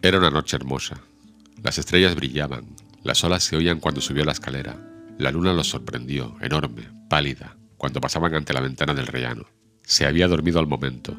Era 0.00 0.18
una 0.18 0.30
noche 0.30 0.56
hermosa. 0.56 1.00
Las 1.62 1.78
estrellas 1.78 2.14
brillaban, 2.14 2.64
las 3.02 3.22
olas 3.24 3.42
se 3.42 3.56
oían 3.56 3.80
cuando 3.80 4.00
subió 4.00 4.24
la 4.24 4.32
escalera. 4.32 4.76
La 5.18 5.30
luna 5.32 5.52
los 5.52 5.68
sorprendió, 5.68 6.36
enorme, 6.40 6.88
pálida, 7.10 7.56
cuando 7.76 8.00
pasaban 8.00 8.34
ante 8.34 8.52
la 8.52 8.60
ventana 8.60 8.94
del 8.94 9.06
rellano. 9.06 9.46
Se 9.82 10.06
había 10.06 10.28
dormido 10.28 10.60
al 10.60 10.66
momento. 10.66 11.16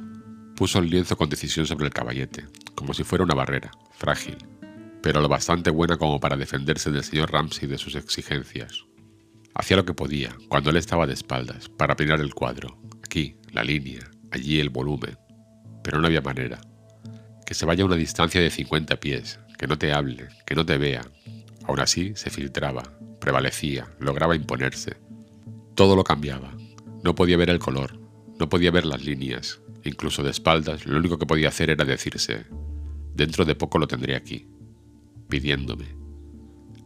Puso 0.55 0.79
el 0.79 0.89
lienzo 0.89 1.17
con 1.17 1.29
decisión 1.29 1.65
sobre 1.65 1.85
el 1.85 1.93
caballete, 1.93 2.45
como 2.75 2.93
si 2.93 3.03
fuera 3.03 3.23
una 3.23 3.35
barrera, 3.35 3.71
frágil, 3.91 4.37
pero 5.01 5.21
lo 5.21 5.27
bastante 5.27 5.69
buena 5.69 5.97
como 5.97 6.19
para 6.19 6.37
defenderse 6.37 6.91
del 6.91 7.03
señor 7.03 7.31
Ramsay 7.31 7.67
de 7.67 7.77
sus 7.77 7.95
exigencias. 7.95 8.85
Hacía 9.53 9.77
lo 9.77 9.85
que 9.85 9.93
podía, 9.93 10.35
cuando 10.47 10.69
él 10.69 10.77
estaba 10.77 11.05
de 11.05 11.13
espaldas, 11.13 11.69
para 11.69 11.93
apinar 11.93 12.21
el 12.21 12.33
cuadro. 12.33 12.77
Aquí, 13.03 13.35
la 13.51 13.63
línea, 13.63 14.09
allí 14.31 14.59
el 14.59 14.69
volumen. 14.69 15.17
Pero 15.83 15.99
no 15.99 16.07
había 16.07 16.21
manera 16.21 16.61
que 17.49 17.55
se 17.55 17.65
vaya 17.65 17.81
a 17.81 17.87
una 17.87 17.95
distancia 17.95 18.39
de 18.39 18.51
50 18.51 18.97
pies, 18.97 19.39
que 19.57 19.65
no 19.65 19.75
te 19.75 19.91
hable, 19.91 20.27
que 20.45 20.53
no 20.53 20.67
te 20.67 20.77
vea. 20.77 21.01
Aún 21.69 21.81
así, 21.81 22.13
se 22.15 22.31
filtraba, 22.31 22.81
prevalecía, 23.19 23.93
lograba 23.99 24.35
imponerse. 24.35 24.97
Todo 25.75 25.95
lo 25.95 26.03
cambiaba. 26.03 26.51
No 27.03 27.13
podía 27.13 27.37
ver 27.37 27.51
el 27.51 27.59
color, 27.59 27.99
no 28.39 28.49
podía 28.49 28.71
ver 28.71 28.87
las 28.87 29.05
líneas. 29.05 29.61
Incluso 29.83 30.23
de 30.23 30.31
espaldas, 30.31 30.87
lo 30.87 30.97
único 30.97 31.19
que 31.19 31.27
podía 31.27 31.49
hacer 31.49 31.69
era 31.69 31.85
decirse, 31.85 32.47
dentro 33.13 33.45
de 33.45 33.53
poco 33.53 33.77
lo 33.77 33.87
tendré 33.87 34.15
aquí, 34.15 34.47
pidiéndome. 35.29 35.95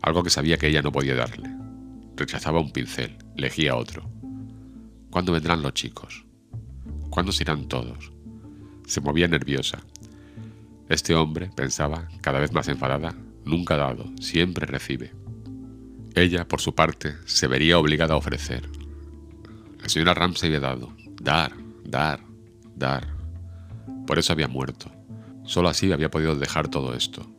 Algo 0.01 0.21
que 0.21 0.29
sabía 0.29 0.57
que 0.57 0.67
ella 0.67 0.81
no 0.81 0.91
podía 0.91 1.15
darle. 1.15 1.49
Rechazaba 2.17 2.59
un 2.59 2.73
pincel, 2.73 3.17
elegía 3.37 3.77
otro. 3.77 4.11
¿Cuándo 5.09 5.31
vendrán 5.31 5.61
los 5.61 5.75
chicos? 5.75 6.25
¿Cuándo 7.09 7.31
se 7.31 7.43
irán 7.43 7.69
todos? 7.69 8.11
Se 8.85 8.99
movía 8.99 9.29
nerviosa, 9.29 9.79
este 10.89 11.15
hombre, 11.15 11.49
pensaba, 11.55 12.09
cada 12.19 12.39
vez 12.39 12.51
más 12.51 12.67
enfadada, 12.67 13.15
nunca 13.45 13.77
dado, 13.77 14.05
siempre 14.19 14.65
recibe. 14.65 15.11
Ella, 16.15 16.47
por 16.47 16.61
su 16.61 16.75
parte, 16.75 17.15
se 17.25 17.47
vería 17.47 17.79
obligada 17.79 18.13
a 18.13 18.17
ofrecer. 18.17 18.69
La 19.81 19.89
señora 19.89 20.13
Ramsay 20.13 20.47
había 20.47 20.59
dado, 20.59 20.93
dar, 21.21 21.53
dar, 21.83 22.19
dar. 22.75 23.07
Por 24.05 24.19
eso 24.19 24.33
había 24.33 24.47
muerto. 24.47 24.91
Solo 25.43 25.69
así 25.69 25.91
había 25.91 26.11
podido 26.11 26.35
dejar 26.35 26.67
todo 26.67 26.93
esto. 26.93 27.29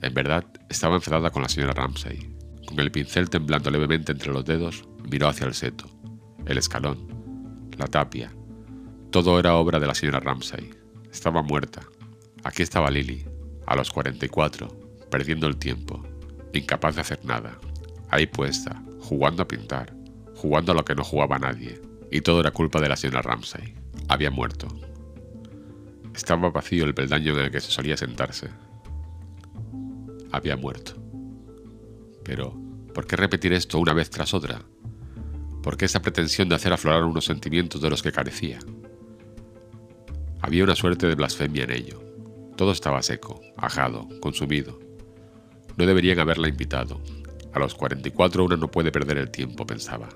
En 0.00 0.14
verdad, 0.14 0.44
estaba 0.68 0.96
enfadada 0.96 1.30
con 1.30 1.42
la 1.42 1.48
señora 1.48 1.72
Ramsay. 1.72 2.34
Con 2.66 2.78
el 2.80 2.90
pincel 2.90 3.28
temblando 3.28 3.70
levemente 3.70 4.12
entre 4.12 4.32
los 4.32 4.44
dedos, 4.44 4.84
miró 5.10 5.28
hacia 5.28 5.46
el 5.46 5.54
seto, 5.54 5.86
el 6.46 6.56
escalón, 6.56 7.68
la 7.76 7.86
tapia. 7.86 8.32
Todo 9.10 9.38
era 9.38 9.56
obra 9.56 9.80
de 9.80 9.88
la 9.88 9.94
señora 9.94 10.20
Ramsay. 10.20 10.70
Estaba 11.10 11.42
muerta, 11.42 11.82
Aquí 12.42 12.62
estaba 12.62 12.90
Lily, 12.90 13.26
a 13.66 13.76
los 13.76 13.90
44, 13.90 14.68
perdiendo 15.10 15.46
el 15.46 15.56
tiempo, 15.56 16.02
incapaz 16.52 16.94
de 16.94 17.00
hacer 17.02 17.24
nada, 17.24 17.58
ahí 18.08 18.26
puesta, 18.26 18.82
jugando 19.00 19.42
a 19.42 19.48
pintar, 19.48 19.94
jugando 20.36 20.72
a 20.72 20.74
lo 20.74 20.84
que 20.84 20.94
no 20.94 21.04
jugaba 21.04 21.38
nadie, 21.38 21.80
y 22.10 22.20
todo 22.20 22.40
era 22.40 22.50
culpa 22.50 22.80
de 22.80 22.88
la 22.88 22.96
señora 22.96 23.22
Ramsay. 23.22 23.74
Había 24.08 24.30
muerto. 24.30 24.68
Estaba 26.14 26.50
vacío 26.50 26.84
el 26.84 26.94
peldaño 26.94 27.32
en 27.32 27.44
el 27.44 27.50
que 27.50 27.60
se 27.60 27.70
solía 27.70 27.96
sentarse. 27.96 28.48
Había 30.32 30.56
muerto. 30.56 30.94
Pero, 32.24 32.54
¿por 32.94 33.06
qué 33.06 33.16
repetir 33.16 33.52
esto 33.52 33.78
una 33.78 33.92
vez 33.92 34.10
tras 34.10 34.34
otra? 34.34 34.62
¿Por 35.62 35.76
qué 35.76 35.84
esa 35.84 36.02
pretensión 36.02 36.48
de 36.48 36.54
hacer 36.54 36.72
aflorar 36.72 37.04
unos 37.04 37.24
sentimientos 37.24 37.80
de 37.80 37.90
los 37.90 38.02
que 38.02 38.12
carecía? 38.12 38.58
Había 40.40 40.64
una 40.64 40.74
suerte 40.74 41.06
de 41.06 41.14
blasfemia 41.14 41.64
en 41.64 41.70
ello. 41.70 42.02
Todo 42.56 42.72
estaba 42.72 43.02
seco, 43.02 43.40
ajado, 43.56 44.08
consumido. 44.20 44.89
No 45.80 45.86
deberían 45.86 46.18
haberla 46.18 46.46
invitado. 46.46 47.00
A 47.54 47.58
los 47.58 47.74
44 47.74 48.44
uno 48.44 48.58
no 48.58 48.70
puede 48.70 48.92
perder 48.92 49.16
el 49.16 49.30
tiempo, 49.30 49.64
pensaba. 49.64 50.10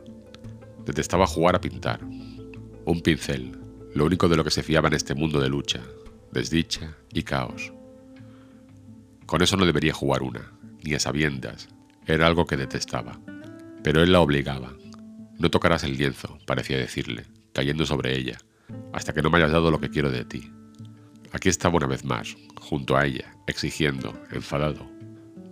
Detestaba 0.85 1.27
jugar 1.27 1.57
a 1.57 1.61
pintar. 1.63 2.01
Un 2.05 3.01
pincel, 3.03 3.57
lo 3.95 4.05
único 4.05 4.29
de 4.29 4.37
lo 4.37 4.45
que 4.45 4.51
se 4.51 4.63
fiaba 4.63 4.89
en 4.89 4.95
este 4.95 5.15
mundo 5.15 5.41
de 5.41 5.49
lucha, 5.49 5.81
desdicha 6.33 6.99
y 7.15 7.23
caos. 7.23 7.73
Con 9.25 9.41
eso 9.41 9.57
no 9.57 9.65
debería 9.65 9.95
jugar 9.95 10.23
una, 10.23 10.53
ni 10.83 10.93
a 10.93 11.01
sabiendas. 11.01 11.71
Era 12.07 12.27
algo 12.27 12.45
que 12.45 12.59
detestaba. 12.59 13.19
Pero 13.83 14.03
él 14.03 14.13
la 14.13 14.21
obligaba. 14.21 14.75
No 15.39 15.51
tocarás 15.51 15.83
el 15.85 15.97
lienzo, 15.97 16.37
parecía 16.45 16.77
decirle, 16.77 17.25
cayendo 17.55 17.87
sobre 17.87 18.19
ella, 18.19 18.37
hasta 18.93 19.15
que 19.15 19.23
no 19.23 19.31
me 19.31 19.39
hayas 19.39 19.53
dado 19.53 19.71
lo 19.71 19.81
que 19.81 19.89
quiero 19.89 20.11
de 20.11 20.27
ti. 20.27 20.53
Aquí 21.33 21.49
estaba 21.49 21.79
una 21.79 21.87
vez 21.87 22.05
más, 22.05 22.37
junto 22.61 22.99
a 22.99 23.07
ella, 23.07 23.35
exigiendo, 23.47 24.13
enfadado. 24.31 24.94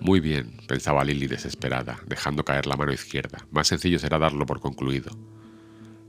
Muy 0.02 0.18
bien, 0.18 0.56
pensaba 0.66 1.04
Lily 1.04 1.28
desesperada, 1.28 2.00
dejando 2.08 2.44
caer 2.44 2.66
la 2.66 2.76
mano 2.76 2.92
izquierda. 2.92 3.46
Más 3.52 3.68
sencillo 3.68 4.00
será 4.00 4.18
darlo 4.18 4.44
por 4.46 4.58
concluido. 4.58 5.16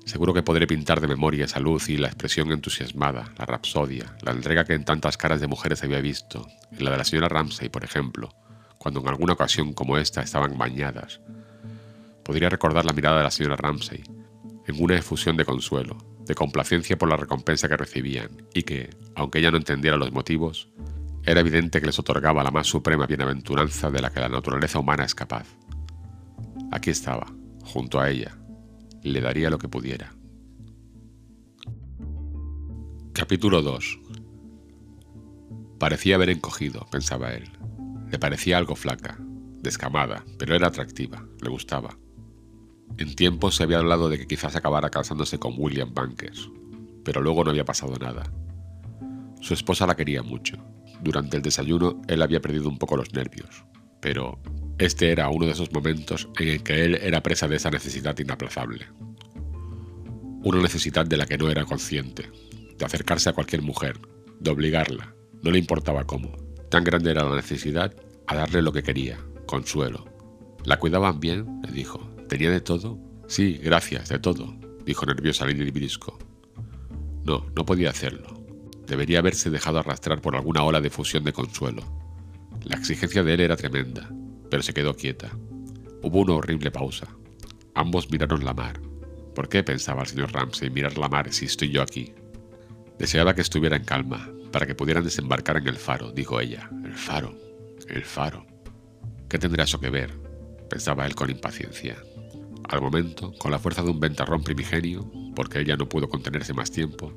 Seguro 0.04 0.34
que 0.34 0.42
podré 0.42 0.66
pintar 0.66 1.00
de 1.00 1.08
memoria 1.08 1.46
esa 1.46 1.60
luz 1.60 1.90
y 1.90 1.98
la 1.98 2.08
expresión 2.08 2.52
entusiasmada, 2.52 3.32
la 3.38 3.46
rapsodia, 3.46 4.18
la 4.24 4.32
entrega 4.32 4.66
que 4.66 4.74
en 4.74 4.84
tantas 4.84 5.16
caras 5.16 5.42
de 5.42 5.48
mujeres 5.48 5.84
había 5.84 6.02
visto, 6.02 6.48
en 6.72 6.84
la 6.84 6.90
de 6.90 6.98
la 6.98 7.04
señora 7.04 7.30
Ramsay, 7.30 7.70
por 7.70 7.84
ejemplo, 7.84 8.34
cuando 8.80 9.00
en 9.00 9.10
alguna 9.10 9.34
ocasión 9.34 9.74
como 9.74 10.00
esta 10.00 10.24
estaban 10.24 10.58
bañadas. 10.58 11.22
Podría 12.24 12.50
recordar 12.50 12.86
la 12.86 12.94
mirada 12.94 13.18
de 13.18 13.26
la 13.26 13.32
señora 13.32 13.58
Ramsay, 13.58 14.02
en 14.66 14.84
una 14.84 14.96
efusión 14.96 15.38
de 15.38 15.46
consuelo, 15.46 15.98
de 16.26 16.34
complacencia 16.34 16.98
por 16.98 17.10
la 17.10 17.18
recompensa 17.18 17.70
que 17.70 17.78
recibían, 17.78 18.48
y 18.56 18.64
que, 18.64 18.90
aunque 19.14 19.38
ella 19.38 19.52
no 19.52 19.58
entendiera 19.58 19.98
los 19.98 20.12
motivos, 20.12 20.68
era 21.26 21.40
evidente 21.40 21.80
que 21.80 21.86
les 21.86 22.00
otorgaba 22.00 22.44
la 22.44 22.52
más 22.52 22.68
suprema 22.68 23.08
bienaventuranza 23.08 23.90
de 23.90 24.02
la 24.02 24.10
que 24.12 24.20
la 24.20 24.30
naturaleza 24.30 24.80
humana 24.80 25.06
es 25.06 25.16
capaz. 25.16 25.48
Aquí 26.72 26.90
estaba, 26.90 27.28
junto 27.64 28.00
a 28.00 28.10
ella, 28.10 28.38
y 29.02 29.12
le 29.12 29.22
daría 29.22 29.50
lo 29.50 29.58
que 29.58 29.70
pudiera. 29.70 30.14
Capítulo 33.14 33.62
2 33.62 34.00
Parecía 35.80 36.16
haber 36.16 36.30
encogido, 36.30 36.88
pensaba 36.92 37.34
él. 37.34 37.50
Le 38.10 38.20
parecía 38.20 38.58
algo 38.58 38.76
flaca, 38.76 39.18
descamada, 39.62 40.24
pero 40.38 40.56
era 40.56 40.68
atractiva, 40.68 41.26
le 41.42 41.50
gustaba. 41.50 41.98
En 42.98 43.16
tiempo 43.16 43.50
se 43.50 43.64
había 43.64 43.80
hablado 43.80 44.10
de 44.10 44.18
que 44.18 44.28
quizás 44.28 44.56
acabara 44.56 44.90
casándose 44.90 45.40
con 45.40 45.56
William 45.58 45.94
Bankers, 45.94 46.50
pero 47.04 47.22
luego 47.22 47.44
no 47.44 47.52
había 47.52 47.66
pasado 47.66 47.96
nada. 47.98 48.32
Su 49.42 49.54
esposa 49.54 49.88
la 49.88 49.96
quería 49.96 50.22
mucho. 50.22 50.58
Durante 51.04 51.36
el 51.36 51.44
desayuno 51.44 52.02
él 52.08 52.22
había 52.22 52.40
perdido 52.40 52.70
un 52.70 52.78
poco 52.78 52.96
los 52.96 53.14
nervios, 53.14 53.66
pero 54.00 54.40
este 54.78 55.12
era 55.12 55.28
uno 55.28 55.46
de 55.46 55.52
esos 55.52 55.74
momentos 55.74 56.30
en 56.40 56.48
el 56.48 56.64
que 56.64 56.86
él 56.86 56.96
era 56.96 57.22
presa 57.22 57.48
de 57.50 57.58
esa 57.58 57.70
necesidad 57.70 58.18
inaplazable. 58.18 58.88
Una 60.44 60.62
necesidad 60.62 61.06
de 61.06 61.18
la 61.18 61.26
que 61.26 61.38
no 61.38 61.50
era 61.50 61.66
consciente, 61.66 62.32
de 62.78 62.86
acercarse 62.86 63.30
a 63.30 63.34
cualquier 63.34 63.62
mujer, 63.62 64.00
de 64.40 64.52
obligarla, 64.52 65.14
no 65.42 65.52
le 65.52 65.60
importaba 65.60 66.06
cómo. 66.06 66.32
Tan 66.70 66.86
grande 66.86 67.12
era 67.12 67.24
la 67.24 67.36
necesidad 67.36 67.94
a 68.28 68.36
darle 68.36 68.62
lo 68.62 68.72
que 68.72 68.84
quería, 68.84 69.20
consuelo. 69.46 70.06
¿La 70.64 70.80
cuidaban 70.80 71.20
bien? 71.20 71.62
le 71.64 71.72
dijo. 71.74 72.00
¿Tenía 72.30 72.50
de 72.50 72.62
todo? 72.62 72.98
Sí, 73.28 73.60
gracias, 73.62 74.08
de 74.08 74.20
todo, 74.20 74.58
dijo 74.86 75.06
nerviosa 75.06 75.46
Lady 75.46 75.70
Brisco. 75.70 76.18
No, 77.26 77.46
no 77.56 77.66
podía 77.66 77.90
hacerlo. 77.90 78.43
Debería 78.88 79.20
haberse 79.20 79.50
dejado 79.50 79.80
arrastrar 79.80 80.22
por 80.22 80.36
alguna 80.36 80.64
ola 80.64 80.82
de 80.82 80.90
fusión 80.90 81.24
de 81.24 81.34
consuelo. 81.34 81.84
La 82.64 82.76
exigencia 82.76 83.24
de 83.24 83.34
él 83.34 83.40
era 83.42 83.56
tremenda, 83.56 84.10
pero 84.50 84.64
se 84.64 84.74
quedó 84.74 84.96
quieta. 84.96 85.32
Hubo 86.02 86.20
una 86.22 86.34
horrible 86.34 86.72
pausa. 86.72 87.08
Ambos 87.76 88.12
miraron 88.12 88.46
la 88.46 88.54
mar. 88.54 88.80
¿Por 89.34 89.50
qué 89.50 89.64
pensaba 89.64 90.02
el 90.02 90.08
señor 90.08 90.32
Ramsay 90.32 90.70
mirar 90.70 90.98
la 90.98 91.10
mar 91.10 91.32
si 91.34 91.46
estoy 91.46 91.72
yo 91.72 91.82
aquí? 91.82 92.14
Deseaba 93.00 93.34
que 93.34 93.42
estuviera 93.42 93.76
en 93.76 93.84
calma, 93.84 94.30
para 94.52 94.68
que 94.68 94.76
pudieran 94.76 95.04
desembarcar 95.04 95.58
en 95.58 95.68
el 95.68 95.78
faro, 95.78 96.12
dijo 96.12 96.40
ella. 96.40 96.70
El 96.86 96.94
faro, 96.94 97.36
el 97.88 98.04
faro. 98.04 98.46
¿Qué 99.28 99.40
tendrá 99.40 99.64
eso 99.64 99.80
que 99.80 99.90
ver? 99.90 100.24
pensaba 100.70 101.06
él 101.06 101.14
con 101.14 101.30
impaciencia. 101.30 101.98
Al 102.68 102.82
momento, 102.82 103.32
con 103.38 103.52
la 103.52 103.60
fuerza 103.60 103.84
de 103.84 103.92
un 103.92 104.00
ventarrón 104.00 104.44
primigenio, 104.44 105.12
porque 105.36 105.60
ella 105.60 105.76
no 105.76 105.88
pudo 105.88 106.10
contenerse 106.10 106.54
más 106.54 106.72
tiempo, 106.72 107.14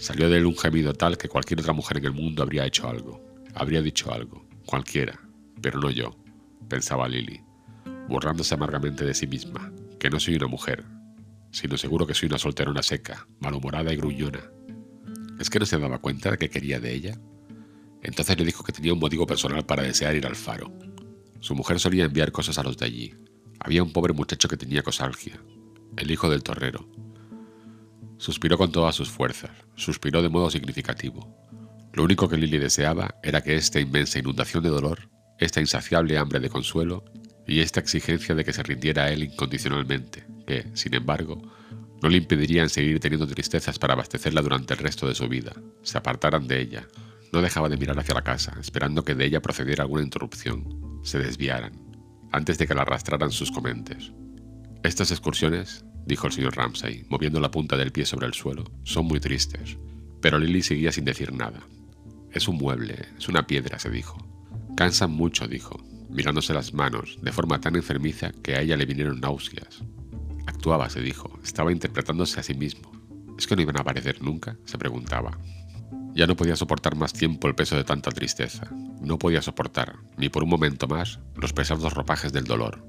salió 0.00 0.28
de 0.28 0.38
él 0.38 0.46
un 0.46 0.56
gemido 0.56 0.94
tal 0.94 1.16
que 1.16 1.28
cualquier 1.28 1.60
otra 1.60 1.72
mujer 1.72 1.98
en 1.98 2.06
el 2.06 2.12
mundo 2.12 2.42
habría 2.42 2.66
hecho 2.66 2.88
algo, 2.88 3.22
habría 3.54 3.82
dicho 3.82 4.12
algo, 4.12 4.46
cualquiera, 4.66 5.20
pero 5.60 5.78
no 5.78 5.90
yo, 5.90 6.16
pensaba 6.68 7.08
Lily, 7.08 7.40
borrándose 8.08 8.54
amargamente 8.54 9.04
de 9.04 9.14
sí 9.14 9.26
misma, 9.26 9.72
que 9.98 10.10
no 10.10 10.18
soy 10.18 10.36
una 10.36 10.46
mujer, 10.46 10.84
sino 11.52 11.76
seguro 11.76 12.06
que 12.06 12.14
soy 12.14 12.28
una 12.28 12.38
solterona 12.38 12.82
seca, 12.82 13.26
malhumorada 13.40 13.92
y 13.92 13.96
gruñona. 13.96 14.50
¿Es 15.38 15.50
que 15.50 15.58
no 15.58 15.66
se 15.66 15.78
daba 15.78 15.98
cuenta 15.98 16.30
de 16.30 16.38
que 16.38 16.50
quería 16.50 16.80
de 16.80 16.94
ella? 16.94 17.20
Entonces 18.02 18.38
le 18.38 18.44
dijo 18.44 18.64
que 18.64 18.72
tenía 18.72 18.94
un 18.94 18.98
motivo 18.98 19.26
personal 19.26 19.66
para 19.66 19.82
desear 19.82 20.14
ir 20.14 20.26
al 20.26 20.36
faro. 20.36 20.72
Su 21.40 21.54
mujer 21.54 21.78
solía 21.78 22.04
enviar 22.04 22.32
cosas 22.32 22.58
a 22.58 22.62
los 22.62 22.76
de 22.76 22.86
allí, 22.86 23.14
había 23.58 23.82
un 23.82 23.92
pobre 23.92 24.14
muchacho 24.14 24.48
que 24.48 24.56
tenía 24.56 24.82
cosalgia, 24.82 25.38
el 25.96 26.10
hijo 26.10 26.30
del 26.30 26.42
torrero. 26.42 26.88
Suspiró 28.20 28.58
con 28.58 28.70
todas 28.70 28.94
sus 28.94 29.08
fuerzas, 29.08 29.50
suspiró 29.76 30.20
de 30.20 30.28
modo 30.28 30.50
significativo. 30.50 31.34
Lo 31.94 32.04
único 32.04 32.28
que 32.28 32.36
Lily 32.36 32.58
deseaba 32.58 33.14
era 33.22 33.40
que 33.40 33.54
esta 33.54 33.80
inmensa 33.80 34.18
inundación 34.18 34.62
de 34.62 34.68
dolor, 34.68 35.08
esta 35.38 35.62
insaciable 35.62 36.18
hambre 36.18 36.38
de 36.38 36.50
consuelo 36.50 37.02
y 37.46 37.60
esta 37.60 37.80
exigencia 37.80 38.34
de 38.34 38.44
que 38.44 38.52
se 38.52 38.62
rindiera 38.62 39.04
a 39.04 39.10
él 39.10 39.24
incondicionalmente, 39.24 40.26
que, 40.46 40.66
sin 40.74 40.92
embargo, 40.92 41.40
no 42.02 42.10
le 42.10 42.18
impedirían 42.18 42.68
seguir 42.68 43.00
teniendo 43.00 43.26
tristezas 43.26 43.78
para 43.78 43.94
abastecerla 43.94 44.42
durante 44.42 44.74
el 44.74 44.80
resto 44.80 45.08
de 45.08 45.14
su 45.14 45.26
vida, 45.26 45.54
se 45.82 45.96
apartaran 45.96 46.46
de 46.46 46.60
ella. 46.60 46.86
No 47.32 47.40
dejaba 47.40 47.70
de 47.70 47.78
mirar 47.78 47.98
hacia 47.98 48.14
la 48.14 48.22
casa, 48.22 48.54
esperando 48.60 49.02
que 49.02 49.14
de 49.14 49.24
ella 49.24 49.40
procediera 49.40 49.84
alguna 49.84 50.02
interrupción, 50.02 51.00
se 51.04 51.18
desviaran, 51.18 51.72
antes 52.32 52.58
de 52.58 52.66
que 52.66 52.74
la 52.74 52.82
arrastraran 52.82 53.30
sus 53.30 53.50
comentes. 53.50 54.12
Estas 54.82 55.10
excursiones, 55.10 55.86
dijo 56.10 56.26
el 56.26 56.32
señor 56.32 56.56
Ramsay, 56.56 57.04
moviendo 57.08 57.40
la 57.40 57.52
punta 57.52 57.76
del 57.76 57.92
pie 57.92 58.04
sobre 58.04 58.26
el 58.26 58.34
suelo, 58.34 58.64
son 58.82 59.06
muy 59.06 59.20
tristes. 59.20 59.78
Pero 60.20 60.38
Lily 60.38 60.60
seguía 60.60 60.90
sin 60.90 61.04
decir 61.04 61.32
nada. 61.32 61.60
Es 62.32 62.48
un 62.48 62.56
mueble, 62.56 63.06
es 63.16 63.28
una 63.28 63.46
piedra, 63.46 63.78
se 63.78 63.90
dijo. 63.90 64.18
Cansan 64.76 65.12
mucho, 65.12 65.46
dijo, 65.46 65.80
mirándose 66.10 66.52
las 66.52 66.74
manos, 66.74 67.18
de 67.22 67.30
forma 67.30 67.60
tan 67.60 67.76
enfermiza 67.76 68.32
que 68.42 68.56
a 68.56 68.60
ella 68.60 68.76
le 68.76 68.86
vinieron 68.86 69.20
náuseas. 69.20 69.82
Actuaba, 70.46 70.90
se 70.90 71.00
dijo, 71.00 71.38
estaba 71.44 71.70
interpretándose 71.70 72.40
a 72.40 72.42
sí 72.42 72.54
mismo. 72.54 72.90
¿Es 73.38 73.46
que 73.46 73.54
no 73.54 73.62
iban 73.62 73.76
a 73.76 73.82
aparecer 73.82 74.20
nunca? 74.20 74.56
se 74.64 74.78
preguntaba. 74.78 75.38
Ya 76.12 76.26
no 76.26 76.34
podía 76.34 76.56
soportar 76.56 76.96
más 76.96 77.12
tiempo 77.12 77.46
el 77.46 77.54
peso 77.54 77.76
de 77.76 77.84
tanta 77.84 78.10
tristeza. 78.10 78.68
No 79.00 79.16
podía 79.16 79.42
soportar, 79.42 79.94
ni 80.16 80.28
por 80.28 80.42
un 80.42 80.50
momento 80.50 80.88
más, 80.88 81.20
los 81.36 81.52
pesados 81.52 81.92
ropajes 81.92 82.32
del 82.32 82.44
dolor. 82.44 82.84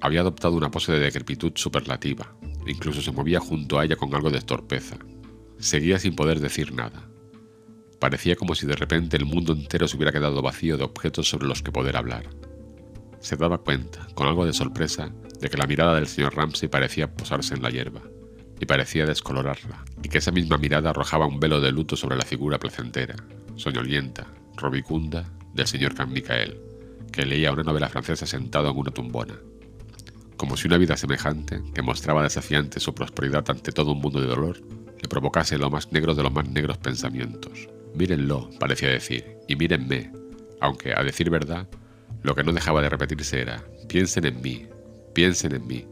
Había 0.00 0.20
adoptado 0.20 0.56
una 0.56 0.70
pose 0.70 0.92
de 0.92 1.00
decrepitud 1.00 1.52
superlativa. 1.54 2.36
Incluso 2.66 3.02
se 3.02 3.12
movía 3.12 3.40
junto 3.40 3.78
a 3.78 3.84
ella 3.84 3.96
con 3.96 4.14
algo 4.14 4.30
de 4.30 4.40
torpeza. 4.40 4.98
Seguía 5.58 5.98
sin 5.98 6.14
poder 6.14 6.40
decir 6.40 6.72
nada. 6.72 7.08
Parecía 7.98 8.36
como 8.36 8.54
si 8.54 8.66
de 8.66 8.76
repente 8.76 9.16
el 9.16 9.24
mundo 9.24 9.52
entero 9.52 9.88
se 9.88 9.96
hubiera 9.96 10.12
quedado 10.12 10.42
vacío 10.42 10.76
de 10.76 10.84
objetos 10.84 11.28
sobre 11.28 11.46
los 11.46 11.62
que 11.62 11.72
poder 11.72 11.96
hablar. 11.96 12.28
Se 13.20 13.36
daba 13.36 13.58
cuenta, 13.58 14.06
con 14.14 14.28
algo 14.28 14.44
de 14.44 14.52
sorpresa, 14.52 15.12
de 15.40 15.48
que 15.48 15.56
la 15.56 15.66
mirada 15.66 15.94
del 15.94 16.06
señor 16.06 16.36
Ramsey 16.36 16.68
parecía 16.68 17.12
posarse 17.12 17.54
en 17.54 17.62
la 17.62 17.70
hierba 17.70 18.02
y 18.60 18.66
parecía 18.66 19.06
descolorarla, 19.06 19.84
y 20.02 20.08
que 20.08 20.18
esa 20.18 20.30
misma 20.30 20.58
mirada 20.58 20.90
arrojaba 20.90 21.26
un 21.26 21.40
velo 21.40 21.60
de 21.60 21.72
luto 21.72 21.96
sobre 21.96 22.16
la 22.16 22.24
figura 22.24 22.58
placentera, 22.58 23.16
soñolienta, 23.54 24.26
robicunda 24.56 25.30
del 25.52 25.66
señor 25.66 25.94
Can 25.94 26.12
Michael, 26.12 26.60
que 27.12 27.26
leía 27.26 27.52
una 27.52 27.62
novela 27.62 27.88
francesa 27.88 28.26
sentado 28.26 28.70
en 28.70 28.78
una 28.78 28.90
tumbona. 28.90 29.34
Como 30.36 30.56
si 30.56 30.68
una 30.68 30.78
vida 30.78 30.96
semejante, 30.96 31.62
que 31.74 31.82
mostraba 31.82 32.22
desafiante 32.22 32.80
su 32.80 32.94
prosperidad 32.94 33.44
ante 33.48 33.72
todo 33.72 33.92
un 33.92 34.00
mundo 34.00 34.20
de 34.20 34.26
dolor, 34.26 34.60
le 35.00 35.08
provocase 35.08 35.58
lo 35.58 35.70
más 35.70 35.92
negro 35.92 36.14
de 36.14 36.22
los 36.22 36.32
más 36.32 36.48
negros 36.48 36.78
pensamientos, 36.78 37.68
Mírenlo, 37.96 38.50
parecía 38.60 38.90
decir, 38.90 39.38
y 39.48 39.56
mírenme, 39.56 40.12
aunque, 40.60 40.92
a 40.94 41.02
decir 41.02 41.30
verdad, 41.30 41.66
lo 42.22 42.34
que 42.34 42.44
no 42.44 42.52
dejaba 42.52 42.82
de 42.82 42.90
repetirse 42.90 43.40
era, 43.40 43.64
piensen 43.88 44.26
en 44.26 44.42
mí, 44.42 44.66
piensen 45.14 45.54
en 45.54 45.66
mí. 45.66 45.86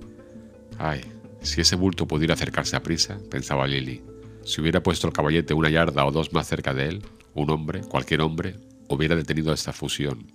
Ay, 0.79 1.01
si 1.41 1.63
ese 1.63 1.77
bulto 1.77 2.07
pudiera 2.07 2.35
acercarse 2.35 2.77
a 2.77 2.83
prisa, 2.83 3.19
pensaba 3.31 3.67
Lily, 3.67 4.03
si 4.45 4.61
hubiera 4.61 4.83
puesto 4.83 5.07
el 5.07 5.15
caballete 5.15 5.55
una 5.55 5.71
yarda 5.71 6.05
o 6.05 6.13
dos 6.13 6.35
más 6.35 6.47
cerca 6.47 6.75
de 6.75 6.89
él, 6.89 7.03
un 7.33 7.49
hombre, 7.49 7.81
cualquier 7.81 8.21
hombre, 8.21 8.59
hubiera 8.91 9.17
detenido 9.17 9.55
esta 9.55 9.73
fusión, 9.73 10.27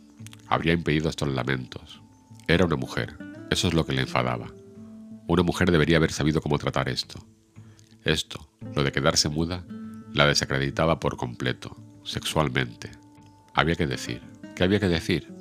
habría 0.47 0.73
impedido 0.73 1.07
estos 1.07 1.29
lamentos. 1.29 2.01
Era 2.47 2.65
una 2.65 2.77
mujer, 2.77 3.15
eso 3.49 3.67
es 3.67 3.73
lo 3.73 3.85
que 3.85 3.93
le 3.93 4.01
enfadaba. 4.01 4.47
Una 5.27 5.43
mujer 5.43 5.71
debería 5.71 5.97
haber 5.97 6.11
sabido 6.11 6.41
cómo 6.41 6.57
tratar 6.57 6.89
esto. 6.89 7.25
Esto, 8.03 8.49
lo 8.75 8.83
de 8.83 8.91
quedarse 8.91 9.29
muda, 9.29 9.65
la 10.13 10.25
desacreditaba 10.25 10.99
por 10.99 11.17
completo, 11.17 11.75
sexualmente. 12.03 12.91
Había 13.53 13.75
que 13.75 13.87
decir. 13.87 14.21
¿Qué 14.55 14.63
había 14.63 14.79
que 14.79 14.87
decir? 14.87 15.31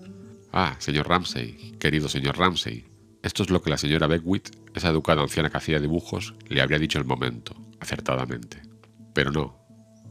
Ah, 0.53 0.77
señor 0.79 1.09
Ramsay, 1.09 1.77
querido 1.79 2.09
señor 2.09 2.39
Ramsay. 2.39 2.87
Esto 3.23 3.43
es 3.43 3.51
lo 3.51 3.63
que 3.63 3.71
la 3.71 3.79
señora 3.79 4.07
Beckwith, 4.07 4.51
esa 4.75 4.89
educada 4.89 5.23
anciana 5.23 5.51
que 5.51 5.59
hacía 5.59 5.81
dibujos, 5.81 6.35
le 6.49 6.61
habría 6.61 6.79
dicho 6.79 6.99
el 6.99 7.05
momento, 7.05 7.55
acertadamente. 7.81 8.63
Pero 9.13 9.31
no. 9.31 9.59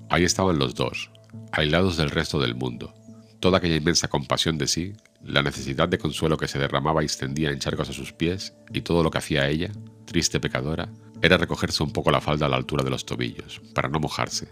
Ahí 0.10 0.24
estaban 0.24 0.60
los 0.60 0.76
dos, 0.76 1.12
aislados 1.52 1.98
del 1.98 2.10
resto 2.10 2.40
del 2.40 2.56
mundo. 2.56 2.94
Toda 3.40 3.58
aquella 3.60 3.76
inmensa 3.76 4.08
compasión 4.08 4.58
de 4.58 4.68
sí, 4.68 4.94
la 5.24 5.42
necesidad 5.42 5.90
de 5.90 5.98
consuelo 5.98 6.38
que 6.38 6.48
se 6.48 6.60
derramaba 6.60 7.02
y 7.02 7.06
extendía 7.06 7.52
en 7.52 7.60
charcos 7.60 7.90
a 7.90 7.94
sus 7.94 8.14
pies, 8.14 8.54
y 8.72 8.82
todo 8.82 9.04
lo 9.04 9.12
que 9.12 9.18
hacía 9.18 9.48
ella, 9.48 9.72
triste 10.06 10.40
pecadora, 10.40 10.90
era 11.22 11.38
recogerse 11.38 11.84
un 11.84 11.92
poco 11.92 12.12
la 12.12 12.22
falda 12.22 12.46
a 12.46 12.50
la 12.50 12.58
altura 12.58 12.84
de 12.84 12.90
los 12.90 13.06
tobillos, 13.06 13.62
para 13.74 13.90
no 13.90 14.00
mojarse. 14.00 14.48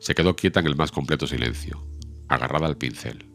Se 0.00 0.14
quedó 0.14 0.36
quieta 0.36 0.60
en 0.60 0.66
el 0.66 0.76
más 0.76 0.92
completo 0.92 1.26
silencio, 1.26 1.86
agarrada 2.28 2.66
al 2.66 2.76
pincel. 2.76 3.26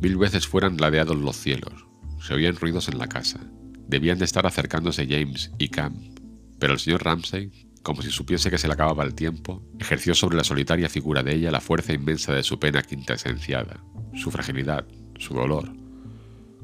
Mil 0.00 0.16
veces 0.16 0.46
fueran 0.46 0.76
ladeados 0.76 1.16
los 1.16 1.36
cielos, 1.36 1.86
se 2.20 2.34
oían 2.34 2.56
ruidos 2.56 2.88
en 2.88 2.98
la 2.98 3.08
casa. 3.08 3.40
Debían 3.86 4.18
de 4.18 4.24
estar 4.24 4.46
acercándose 4.46 5.06
James 5.08 5.50
y 5.58 5.68
Cam, 5.68 6.14
pero 6.58 6.74
el 6.74 6.78
señor 6.78 7.04
Ramsay, 7.04 7.50
como 7.82 8.02
si 8.02 8.10
supiese 8.10 8.50
que 8.50 8.58
se 8.58 8.68
le 8.68 8.74
acababa 8.74 9.04
el 9.04 9.14
tiempo, 9.14 9.62
ejerció 9.78 10.14
sobre 10.14 10.36
la 10.36 10.44
solitaria 10.44 10.88
figura 10.88 11.22
de 11.22 11.34
ella 11.34 11.50
la 11.50 11.60
fuerza 11.60 11.92
inmensa 11.92 12.32
de 12.32 12.42
su 12.42 12.60
pena 12.60 12.82
quintesenciada, 12.82 13.82
su 14.14 14.30
fragilidad, 14.30 14.86
su 15.20 15.34
dolor, 15.34 15.70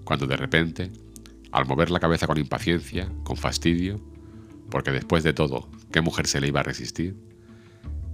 cuando 0.04 0.26
de 0.26 0.36
repente, 0.36 0.90
al 1.52 1.66
mover 1.66 1.90
la 1.90 2.00
cabeza 2.00 2.26
con 2.26 2.38
impaciencia, 2.38 3.08
con 3.22 3.36
fastidio, 3.36 4.00
porque 4.70 4.90
después 4.90 5.22
de 5.22 5.32
todo, 5.32 5.68
¿qué 5.92 6.00
mujer 6.00 6.26
se 6.26 6.40
le 6.40 6.48
iba 6.48 6.60
a 6.60 6.64
resistir? 6.64 7.16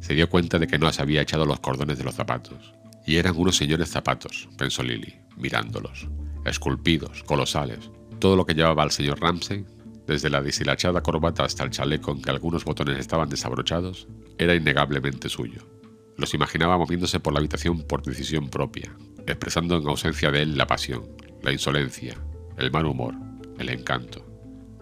Se 0.00 0.14
dio 0.14 0.28
cuenta 0.28 0.58
de 0.58 0.66
que 0.66 0.78
no 0.78 0.92
se 0.92 1.00
había 1.00 1.22
echado 1.22 1.46
los 1.46 1.60
cordones 1.60 1.96
de 1.96 2.04
los 2.04 2.14
zapatos. 2.14 2.74
Y 3.06 3.16
eran 3.16 3.36
unos 3.36 3.56
señores 3.56 3.88
zapatos, 3.88 4.48
pensó 4.58 4.82
Lily, 4.82 5.14
mirándolos, 5.36 6.08
esculpidos, 6.44 7.22
colosales. 7.22 7.90
Todo 8.18 8.36
lo 8.36 8.44
que 8.44 8.54
llevaba 8.54 8.82
al 8.82 8.90
señor 8.90 9.20
Ramsay, 9.20 9.64
desde 10.06 10.30
la 10.30 10.42
deshilachada 10.42 11.02
corbata 11.02 11.44
hasta 11.44 11.64
el 11.64 11.70
chaleco 11.70 12.10
en 12.12 12.22
que 12.22 12.30
algunos 12.30 12.64
botones 12.64 12.98
estaban 12.98 13.28
desabrochados, 13.28 14.08
era 14.38 14.54
innegablemente 14.54 15.28
suyo. 15.28 15.81
Los 16.16 16.34
imaginaba 16.34 16.78
moviéndose 16.78 17.20
por 17.20 17.32
la 17.32 17.40
habitación 17.40 17.82
por 17.82 18.02
decisión 18.02 18.48
propia, 18.48 18.94
expresando 19.26 19.78
en 19.78 19.88
ausencia 19.88 20.30
de 20.30 20.42
él 20.42 20.56
la 20.56 20.66
pasión, 20.66 21.04
la 21.42 21.52
insolencia, 21.52 22.16
el 22.56 22.70
mal 22.70 22.86
humor, 22.86 23.14
el 23.58 23.70
encanto. 23.70 24.24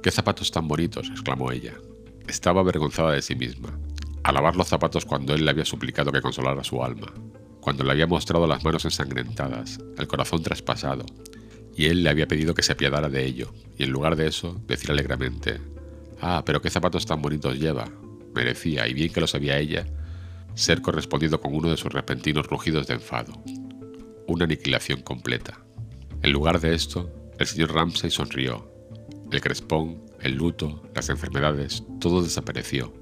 ¡Qué 0.03 0.11
zapatos 0.11 0.51
tan 0.51 0.67
bonitos! 0.69 1.09
exclamó 1.11 1.53
ella. 1.53 1.75
Estaba 2.27 2.61
avergonzada 2.61 3.13
de 3.13 3.23
sí 3.23 3.35
misma, 3.35 3.79
al 4.23 4.35
lavar 4.35 4.57
los 4.57 4.69
zapatos 4.69 5.05
cuando 5.05 5.35
él 5.35 5.45
le 5.45 5.51
había 5.51 5.65
suplicado 5.65 6.13
que 6.13 6.23
consolara 6.23 6.65
su 6.65 6.83
alma, 6.83 7.13
cuando 7.61 7.85
le 7.85 7.93
había 7.93 8.07
mostrado 8.07 8.47
las 8.47 8.65
manos 8.65 8.85
ensangrentadas, 8.85 9.79
el 9.99 10.07
corazón 10.07 10.43
traspasado, 10.43 11.05
y 11.77 11.87
él 11.87 12.03
le 12.03 12.11
había 12.11 12.29
pedido 12.29 12.55
que 12.55 12.63
se 12.63 12.73
apiadara 12.73 13.09
de 13.09 13.25
ello, 13.25 13.53
y 13.79 13.85
en 13.85 13.91
lugar 13.91 14.17
de 14.17 14.27
eso, 14.27 14.61
decir 14.67 14.91
alegremente, 14.91 15.61
Ah, 16.21 16.43
pero 16.45 16.61
qué 16.61 16.71
zapatos 16.71 17.07
tan 17.07 17.23
bonitos 17.23 17.59
lleva. 17.59 17.89
Merecía, 18.35 18.87
y 18.87 18.95
bien 18.95 19.13
que 19.13 19.21
lo 19.21 19.27
sabía 19.27 19.59
ella, 19.59 19.87
ser 20.55 20.83
correspondido 20.83 21.41
con 21.41 21.55
uno 21.55 21.71
de 21.71 21.77
sus 21.77 21.93
repentinos 21.93 22.47
rugidos 22.47 22.87
de 22.87 22.95
enfado. 22.95 23.33
Una 24.27 24.45
aniquilación 24.45 25.03
completa. 25.03 25.61
En 26.23 26.33
lugar 26.33 26.61
de 26.61 26.75
esto, 26.75 27.11
el 27.39 27.47
señor 27.47 27.73
Ramsay 27.73 28.11
sonrió, 28.11 28.71
el 29.31 29.41
crespón, 29.41 30.03
el 30.21 30.35
luto, 30.35 30.83
las 30.95 31.09
enfermedades, 31.09 31.85
todo 32.01 32.23
desapareció. 32.23 32.93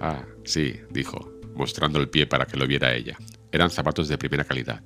Ah, 0.00 0.24
sí, 0.44 0.80
dijo, 0.90 1.30
mostrando 1.54 1.98
el 1.98 2.08
pie 2.08 2.26
para 2.26 2.46
que 2.46 2.56
lo 2.56 2.66
viera 2.66 2.94
ella. 2.94 3.18
Eran 3.52 3.70
zapatos 3.70 4.08
de 4.08 4.16
primera 4.16 4.44
calidad. 4.44 4.82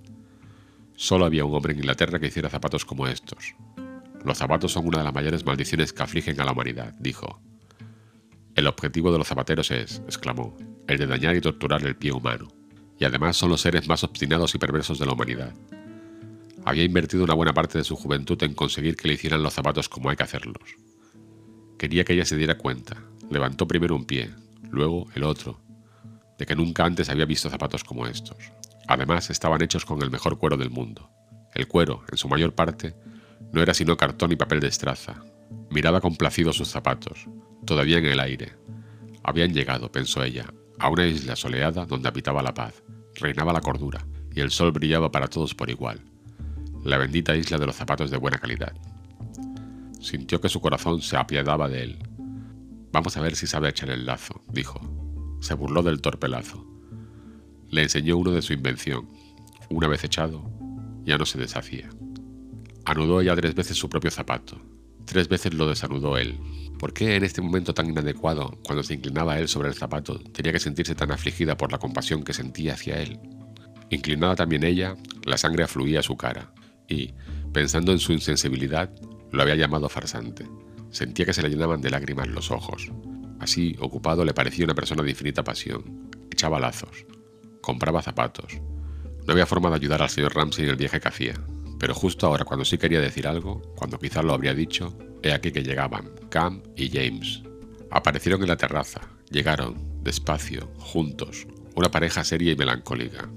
Solo 0.96 1.24
había 1.24 1.44
un 1.44 1.54
hombre 1.54 1.72
en 1.72 1.80
Inglaterra 1.80 2.18
que 2.18 2.28
hiciera 2.28 2.48
zapatos 2.48 2.84
como 2.84 3.06
estos. 3.06 3.54
Los 4.24 4.38
zapatos 4.38 4.72
son 4.72 4.86
una 4.86 4.98
de 4.98 5.04
las 5.04 5.14
mayores 5.14 5.44
maldiciones 5.44 5.92
que 5.92 6.02
afligen 6.02 6.40
a 6.40 6.44
la 6.44 6.52
humanidad, 6.52 6.94
dijo. 6.98 7.40
El 8.54 8.66
objetivo 8.66 9.12
de 9.12 9.18
los 9.18 9.28
zapateros 9.28 9.70
es, 9.70 10.02
exclamó, 10.06 10.56
el 10.86 10.98
de 10.98 11.06
dañar 11.06 11.36
y 11.36 11.40
torturar 11.40 11.84
el 11.84 11.96
pie 11.96 12.12
humano. 12.12 12.48
Y 12.98 13.04
además 13.04 13.36
son 13.36 13.50
los 13.50 13.60
seres 13.60 13.88
más 13.88 14.04
obstinados 14.04 14.54
y 14.54 14.58
perversos 14.58 14.98
de 14.98 15.06
la 15.06 15.12
humanidad. 15.12 15.54
Había 16.64 16.84
invertido 16.84 17.24
una 17.24 17.34
buena 17.34 17.52
parte 17.52 17.78
de 17.78 17.84
su 17.84 17.96
juventud 17.96 18.42
en 18.42 18.54
conseguir 18.54 18.96
que 18.96 19.08
le 19.08 19.14
hicieran 19.14 19.42
los 19.42 19.54
zapatos 19.54 19.88
como 19.88 20.10
hay 20.10 20.16
que 20.16 20.22
hacerlos. 20.22 20.76
Quería 21.78 22.04
que 22.04 22.14
ella 22.14 22.24
se 22.24 22.36
diera 22.36 22.56
cuenta. 22.56 22.96
Levantó 23.30 23.66
primero 23.66 23.96
un 23.96 24.04
pie, 24.04 24.30
luego 24.70 25.06
el 25.14 25.24
otro, 25.24 25.60
de 26.38 26.46
que 26.46 26.56
nunca 26.56 26.84
antes 26.84 27.08
había 27.10 27.26
visto 27.26 27.50
zapatos 27.50 27.84
como 27.84 28.06
estos. 28.06 28.38
Además, 28.86 29.30
estaban 29.30 29.62
hechos 29.62 29.84
con 29.84 30.02
el 30.02 30.10
mejor 30.10 30.38
cuero 30.38 30.56
del 30.56 30.70
mundo. 30.70 31.10
El 31.54 31.68
cuero, 31.68 32.02
en 32.10 32.18
su 32.18 32.28
mayor 32.28 32.54
parte, 32.54 32.94
no 33.52 33.62
era 33.62 33.74
sino 33.74 33.96
cartón 33.96 34.32
y 34.32 34.36
papel 34.36 34.60
de 34.60 34.68
estraza. 34.68 35.22
Miraba 35.70 36.00
complacido 36.00 36.52
sus 36.52 36.68
zapatos, 36.68 37.26
todavía 37.66 37.98
en 37.98 38.06
el 38.06 38.20
aire. 38.20 38.52
Habían 39.22 39.54
llegado, 39.54 39.90
pensó 39.90 40.22
ella, 40.22 40.52
a 40.78 40.88
una 40.88 41.06
isla 41.06 41.36
soleada 41.36 41.86
donde 41.86 42.08
habitaba 42.08 42.42
la 42.42 42.54
paz, 42.54 42.82
reinaba 43.14 43.52
la 43.52 43.60
cordura, 43.60 44.06
y 44.34 44.40
el 44.40 44.50
sol 44.50 44.72
brillaba 44.72 45.10
para 45.10 45.28
todos 45.28 45.54
por 45.54 45.70
igual 45.70 46.00
la 46.84 46.98
bendita 46.98 47.34
isla 47.34 47.58
de 47.58 47.66
los 47.66 47.76
zapatos 47.76 48.10
de 48.10 48.18
buena 48.18 48.38
calidad. 48.38 48.74
Sintió 50.00 50.40
que 50.40 50.50
su 50.50 50.60
corazón 50.60 51.00
se 51.00 51.16
apiadaba 51.16 51.68
de 51.68 51.82
él. 51.82 51.98
Vamos 52.92 53.16
a 53.16 53.22
ver 53.22 53.34
si 53.34 53.46
sabe 53.46 53.70
echar 53.70 53.90
el 53.90 54.04
lazo, 54.04 54.42
dijo. 54.52 54.80
Se 55.40 55.54
burló 55.54 55.82
del 55.82 56.02
torpe 56.02 56.28
lazo. 56.28 56.64
Le 57.70 57.82
enseñó 57.82 58.18
uno 58.18 58.30
de 58.30 58.42
su 58.42 58.52
invención. 58.52 59.08
Una 59.70 59.88
vez 59.88 60.04
echado, 60.04 60.50
ya 61.04 61.16
no 61.16 61.24
se 61.24 61.38
deshacía. 61.38 61.88
Anudó 62.84 63.22
ya 63.22 63.34
tres 63.34 63.54
veces 63.54 63.78
su 63.78 63.88
propio 63.88 64.10
zapato. 64.10 64.60
Tres 65.06 65.28
veces 65.28 65.54
lo 65.54 65.68
desanudó 65.68 66.16
él. 66.16 66.38
¿Por 66.78 66.92
qué 66.92 67.16
en 67.16 67.24
este 67.24 67.40
momento 67.40 67.74
tan 67.74 67.88
inadecuado, 67.88 68.58
cuando 68.64 68.82
se 68.82 68.94
inclinaba 68.94 69.38
él 69.38 69.48
sobre 69.48 69.68
el 69.68 69.74
zapato, 69.74 70.18
tenía 70.18 70.52
que 70.52 70.60
sentirse 70.60 70.94
tan 70.94 71.12
afligida 71.12 71.56
por 71.56 71.72
la 71.72 71.78
compasión 71.78 72.22
que 72.22 72.32
sentía 72.32 72.74
hacia 72.74 73.00
él? 73.00 73.20
Inclinada 73.90 74.34
también 74.34 74.64
ella, 74.64 74.96
la 75.24 75.38
sangre 75.38 75.64
afluía 75.64 76.00
a 76.00 76.02
su 76.02 76.16
cara 76.16 76.52
y, 76.88 77.14
pensando 77.52 77.92
en 77.92 77.98
su 77.98 78.12
insensibilidad, 78.12 78.90
lo 79.30 79.42
había 79.42 79.56
llamado 79.56 79.88
farsante. 79.88 80.46
Sentía 80.90 81.26
que 81.26 81.32
se 81.32 81.42
le 81.42 81.48
llenaban 81.48 81.80
de 81.80 81.90
lágrimas 81.90 82.28
los 82.28 82.50
ojos. 82.50 82.90
Así, 83.40 83.76
ocupado, 83.80 84.24
le 84.24 84.34
parecía 84.34 84.64
una 84.64 84.74
persona 84.74 85.02
de 85.02 85.10
infinita 85.10 85.44
pasión. 85.44 86.10
Echaba 86.30 86.60
lazos. 86.60 87.04
Compraba 87.60 88.02
zapatos. 88.02 88.60
No 89.26 89.32
había 89.32 89.46
forma 89.46 89.70
de 89.70 89.76
ayudar 89.76 90.02
al 90.02 90.10
señor 90.10 90.34
Ramsey 90.34 90.64
en 90.64 90.70
el 90.70 90.76
viaje 90.76 91.00
que 91.00 91.08
hacía. 91.08 91.34
Pero 91.78 91.94
justo 91.94 92.26
ahora, 92.26 92.44
cuando 92.44 92.64
sí 92.64 92.78
quería 92.78 93.00
decir 93.00 93.26
algo, 93.26 93.60
cuando 93.76 93.98
quizás 93.98 94.24
lo 94.24 94.32
habría 94.32 94.54
dicho, 94.54 94.96
he 95.22 95.32
aquí 95.32 95.52
que 95.52 95.62
llegaban 95.62 96.10
Cam 96.30 96.62
y 96.76 96.88
James. 96.90 97.42
Aparecieron 97.90 98.42
en 98.42 98.48
la 98.48 98.56
terraza. 98.56 99.00
Llegaron, 99.30 100.02
despacio, 100.02 100.70
juntos, 100.78 101.46
una 101.74 101.90
pareja 101.90 102.24
seria 102.24 102.52
y 102.52 102.56
melancólica. 102.56 103.28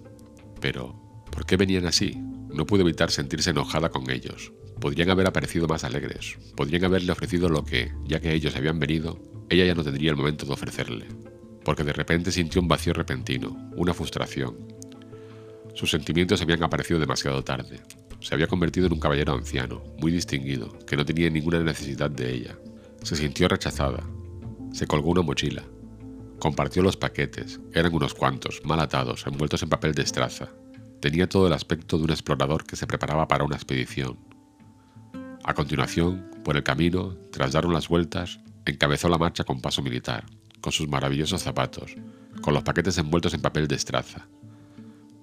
Pero, 0.60 1.26
¿por 1.32 1.46
qué 1.46 1.58
venían 1.58 1.86
así? 1.86 2.16
No 2.54 2.66
pudo 2.66 2.82
evitar 2.82 3.10
sentirse 3.10 3.50
enojada 3.50 3.90
con 3.90 4.10
ellos. 4.10 4.52
Podrían 4.80 5.10
haber 5.10 5.28
aparecido 5.28 5.68
más 5.68 5.84
alegres, 5.84 6.38
podrían 6.56 6.86
haberle 6.86 7.12
ofrecido 7.12 7.50
lo 7.50 7.64
que, 7.64 7.92
ya 8.06 8.20
que 8.20 8.34
ellos 8.34 8.56
habían 8.56 8.80
venido, 8.80 9.20
ella 9.50 9.66
ya 9.66 9.74
no 9.74 9.84
tendría 9.84 10.12
el 10.12 10.18
momento 10.18 10.46
de 10.46 10.54
ofrecerle, 10.54 11.08
porque 11.64 11.84
de 11.84 11.94
repente 11.94 12.32
sintió 12.32 12.62
un 12.62 12.68
vacío 12.68 12.94
repentino, 12.94 13.72
una 13.76 13.94
frustración. 13.94 14.56
Sus 15.74 15.90
sentimientos 15.90 16.42
habían 16.42 16.64
aparecido 16.64 17.00
demasiado 17.00 17.44
tarde. 17.44 17.80
Se 18.20 18.34
había 18.34 18.48
convertido 18.48 18.88
en 18.88 18.94
un 18.94 19.00
caballero 19.00 19.34
anciano, 19.34 19.84
muy 20.00 20.12
distinguido, 20.12 20.78
que 20.86 20.98
no 20.98 21.06
tenía 21.06 21.30
ninguna 21.30 21.64
necesidad 21.64 22.10
de 22.10 22.34
ella. 22.34 22.58
Se 23.04 23.16
sintió 23.16 23.48
rechazada. 23.48 24.04
Se 24.74 24.88
colgó 24.88 25.12
una 25.12 25.22
mochila. 25.22 25.64
Compartió 26.40 26.84
los 26.84 26.98
paquetes, 26.98 27.60
eran 27.74 27.94
unos 27.94 28.14
cuantos, 28.14 28.62
mal 28.64 28.80
atados, 28.80 29.26
envueltos 29.26 29.64
en 29.64 29.70
papel 29.70 29.94
de 29.94 30.04
estraza, 30.04 30.50
Tenía 31.00 31.30
todo 31.30 31.46
el 31.46 31.54
aspecto 31.54 31.98
de 31.98 32.06
un 32.06 32.10
explorador 32.10 32.66
que 32.66 32.76
se 32.76 32.88
preparaba 32.88 33.28
para 33.28 33.44
una 33.44 33.56
expedición. 33.56 34.18
A 35.44 35.54
continuación, 35.54 36.32
por 36.44 36.58
el 36.58 36.64
camino, 36.64 37.16
tras 37.32 37.52
dar 37.52 37.68
unas 37.68 37.88
vueltas, 37.88 38.40
encabezó 38.66 39.08
la 39.08 39.20
marcha 39.20 39.44
con 39.44 39.62
paso 39.62 39.84
militar, 39.84 40.26
con 40.60 40.74
sus 40.74 40.88
maravillosos 40.88 41.44
zapatos, 41.44 41.96
con 42.42 42.54
los 42.54 42.64
paquetes 42.64 42.98
envueltos 42.98 43.36
en 43.36 43.42
papel 43.42 43.68
de 43.68 43.76
estraza. 43.76 44.28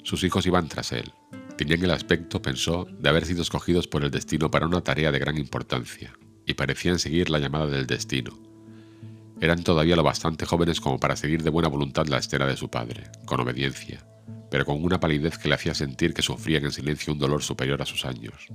Sus 0.05 0.23
hijos 0.23 0.47
iban 0.47 0.69
tras 0.69 0.93
él. 0.93 1.13
Tenían 1.57 1.85
el 1.85 1.93
aspecto, 1.93 2.43
pensó, 2.43 2.87
de 2.99 3.09
haber 3.09 3.27
sido 3.27 3.43
escogidos 3.43 3.87
por 3.87 4.03
el 4.03 4.11
destino 4.11 4.51
para 4.51 4.67
una 4.67 4.81
tarea 4.81 5.13
de 5.13 5.21
gran 5.21 5.39
importancia, 5.39 6.13
y 6.47 6.55
parecían 6.55 6.99
seguir 6.99 7.31
la 7.31 7.39
llamada 7.39 7.67
del 7.67 7.87
destino. 7.87 8.37
Eran 9.41 9.63
todavía 9.63 9.95
lo 9.95 10.03
bastante 10.03 10.47
jóvenes 10.47 10.81
como 10.81 10.99
para 10.99 11.17
seguir 11.17 11.43
de 11.43 11.51
buena 11.51 11.69
voluntad 11.69 12.07
la 12.07 12.19
estela 12.19 12.47
de 12.47 12.57
su 12.57 12.71
padre, 12.71 13.05
con 13.25 13.41
obediencia, 13.41 14.05
pero 14.51 14.65
con 14.65 14.83
una 14.83 14.99
palidez 14.99 15.39
que 15.39 15.49
le 15.49 15.55
hacía 15.55 15.75
sentir 15.75 16.13
que 16.13 16.23
sufrían 16.23 16.65
en 16.65 16.73
silencio 16.73 17.13
un 17.13 17.19
dolor 17.19 17.43
superior 17.43 17.81
a 17.83 17.87
sus 17.87 18.05
años. 18.05 18.49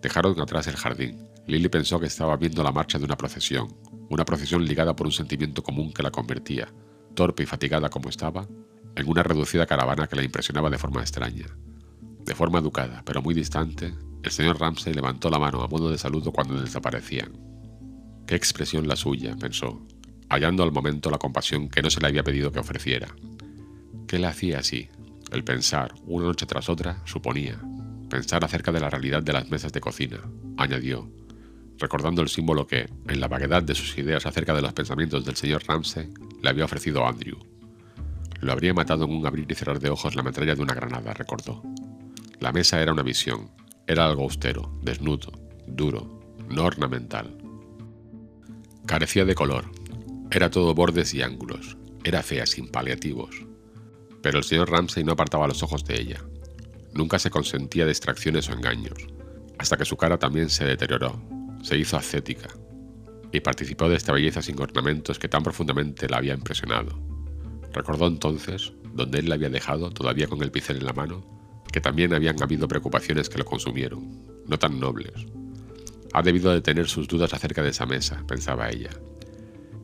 Dejaron 0.00 0.40
atrás 0.40 0.66
el 0.66 0.76
jardín. 0.76 1.28
Lily 1.46 1.68
pensó 1.68 2.00
que 2.00 2.06
estaba 2.06 2.36
viendo 2.36 2.62
la 2.64 2.72
marcha 2.72 2.98
de 2.98 3.04
una 3.04 3.16
procesión, 3.16 3.68
una 4.08 4.24
procesión 4.24 4.64
ligada 4.64 4.96
por 4.96 5.06
un 5.06 5.12
sentimiento 5.12 5.62
común 5.62 5.92
que 5.92 6.02
la 6.02 6.10
convertía, 6.10 6.72
torpe 7.14 7.44
y 7.44 7.46
fatigada 7.46 7.88
como 7.88 8.08
estaba, 8.08 8.48
en 8.96 9.08
una 9.08 9.22
reducida 9.22 9.66
caravana 9.66 10.08
que 10.08 10.16
la 10.16 10.24
impresionaba 10.24 10.70
de 10.70 10.78
forma 10.78 11.00
extraña. 11.00 11.46
De 12.24 12.34
forma 12.34 12.60
educada, 12.60 13.02
pero 13.04 13.22
muy 13.22 13.34
distante, 13.34 13.94
el 14.22 14.30
señor 14.30 14.60
Ramsay 14.60 14.94
levantó 14.94 15.30
la 15.30 15.38
mano 15.38 15.62
a 15.62 15.68
modo 15.68 15.90
de 15.90 15.98
saludo 15.98 16.32
cuando 16.32 16.60
desaparecían. 16.60 17.32
Qué 18.26 18.36
expresión 18.36 18.86
la 18.86 18.96
suya, 18.96 19.36
pensó, 19.36 19.82
hallando 20.28 20.62
al 20.62 20.72
momento 20.72 21.10
la 21.10 21.18
compasión 21.18 21.68
que 21.68 21.82
no 21.82 21.90
se 21.90 22.00
le 22.00 22.06
había 22.06 22.22
pedido 22.22 22.52
que 22.52 22.60
ofreciera. 22.60 23.08
¿Qué 24.06 24.18
le 24.18 24.26
hacía 24.26 24.60
así? 24.60 24.88
El 25.32 25.44
pensar, 25.44 25.94
una 26.06 26.26
noche 26.26 26.46
tras 26.46 26.68
otra, 26.68 27.02
suponía. 27.04 27.58
Pensar 28.08 28.44
acerca 28.44 28.70
de 28.70 28.80
la 28.80 28.90
realidad 28.90 29.22
de 29.22 29.32
las 29.32 29.50
mesas 29.50 29.72
de 29.72 29.80
cocina, 29.80 30.20
añadió, 30.56 31.10
recordando 31.78 32.22
el 32.22 32.28
símbolo 32.28 32.66
que, 32.66 32.88
en 33.08 33.20
la 33.20 33.28
vaguedad 33.28 33.62
de 33.62 33.74
sus 33.74 33.98
ideas 33.98 34.24
acerca 34.26 34.54
de 34.54 34.62
los 34.62 34.72
pensamientos 34.72 35.24
del 35.24 35.36
señor 35.36 35.64
Ramsay, 35.66 36.12
le 36.40 36.48
había 36.48 36.66
ofrecido 36.66 37.06
Andrew. 37.06 37.38
Lo 38.40 38.52
habría 38.52 38.74
matado 38.74 39.04
en 39.04 39.12
un 39.12 39.26
abrir 39.26 39.50
y 39.50 39.54
cerrar 39.54 39.80
de 39.80 39.90
ojos 39.90 40.14
la 40.14 40.22
metralla 40.22 40.54
de 40.54 40.62
una 40.62 40.74
granada, 40.74 41.12
recordó. 41.14 41.62
La 42.42 42.50
mesa 42.50 42.82
era 42.82 42.92
una 42.92 43.04
visión, 43.04 43.52
era 43.86 44.04
algo 44.04 44.24
austero, 44.24 44.76
desnudo, 44.82 45.30
duro, 45.68 46.34
no 46.48 46.64
ornamental. 46.64 47.38
Carecía 48.84 49.24
de 49.24 49.36
color, 49.36 49.70
era 50.28 50.50
todo 50.50 50.74
bordes 50.74 51.14
y 51.14 51.22
ángulos, 51.22 51.76
era 52.02 52.20
fea 52.20 52.44
sin 52.46 52.66
paliativos. 52.66 53.30
Pero 54.22 54.38
el 54.38 54.44
señor 54.44 54.72
Ramsay 54.72 55.04
no 55.04 55.12
apartaba 55.12 55.46
los 55.46 55.62
ojos 55.62 55.84
de 55.84 56.00
ella. 56.00 56.20
Nunca 56.92 57.20
se 57.20 57.30
consentía 57.30 57.86
distracciones 57.86 58.48
o 58.48 58.54
engaños, 58.54 58.98
hasta 59.56 59.76
que 59.76 59.84
su 59.84 59.96
cara 59.96 60.18
también 60.18 60.50
se 60.50 60.64
deterioró, 60.64 61.22
se 61.62 61.78
hizo 61.78 61.96
ascética, 61.96 62.48
y 63.30 63.38
participó 63.38 63.88
de 63.88 63.94
esta 63.94 64.12
belleza 64.12 64.42
sin 64.42 64.60
ornamentos 64.60 65.20
que 65.20 65.28
tan 65.28 65.44
profundamente 65.44 66.08
la 66.08 66.16
había 66.16 66.34
impresionado. 66.34 66.98
Recordó 67.72 68.08
entonces, 68.08 68.72
donde 68.94 69.20
él 69.20 69.28
la 69.28 69.36
había 69.36 69.48
dejado, 69.48 69.90
todavía 69.90 70.26
con 70.26 70.42
el 70.42 70.50
pincel 70.50 70.78
en 70.78 70.86
la 70.86 70.92
mano, 70.92 71.40
que 71.72 71.80
también 71.80 72.14
habían 72.14 72.40
habido 72.42 72.68
preocupaciones 72.68 73.28
que 73.28 73.38
lo 73.38 73.44
consumieron, 73.44 74.22
no 74.46 74.58
tan 74.58 74.78
nobles. 74.78 75.12
Ha 76.12 76.22
debido 76.22 76.52
de 76.52 76.60
tener 76.60 76.86
sus 76.86 77.08
dudas 77.08 77.32
acerca 77.32 77.62
de 77.62 77.70
esa 77.70 77.86
mesa, 77.86 78.22
pensaba 78.28 78.70
ella. 78.70 78.90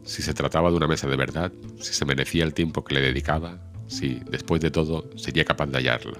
Si 0.05 0.22
se 0.22 0.35
trataba 0.35 0.70
de 0.70 0.77
una 0.77 0.87
mesa 0.87 1.09
de 1.09 1.16
verdad, 1.16 1.53
si 1.81 1.94
se 1.94 2.05
merecía 2.05 2.44
el 2.44 2.55
tiempo 2.55 2.85
que 2.85 2.94
le 2.94 3.01
dedicaba, 3.01 3.59
si, 3.87 4.20
después 4.31 4.61
de 4.61 4.70
todo, 4.70 5.11
sería 5.16 5.44
capaz 5.44 5.66
de 5.66 5.79
hallarla. 5.79 6.18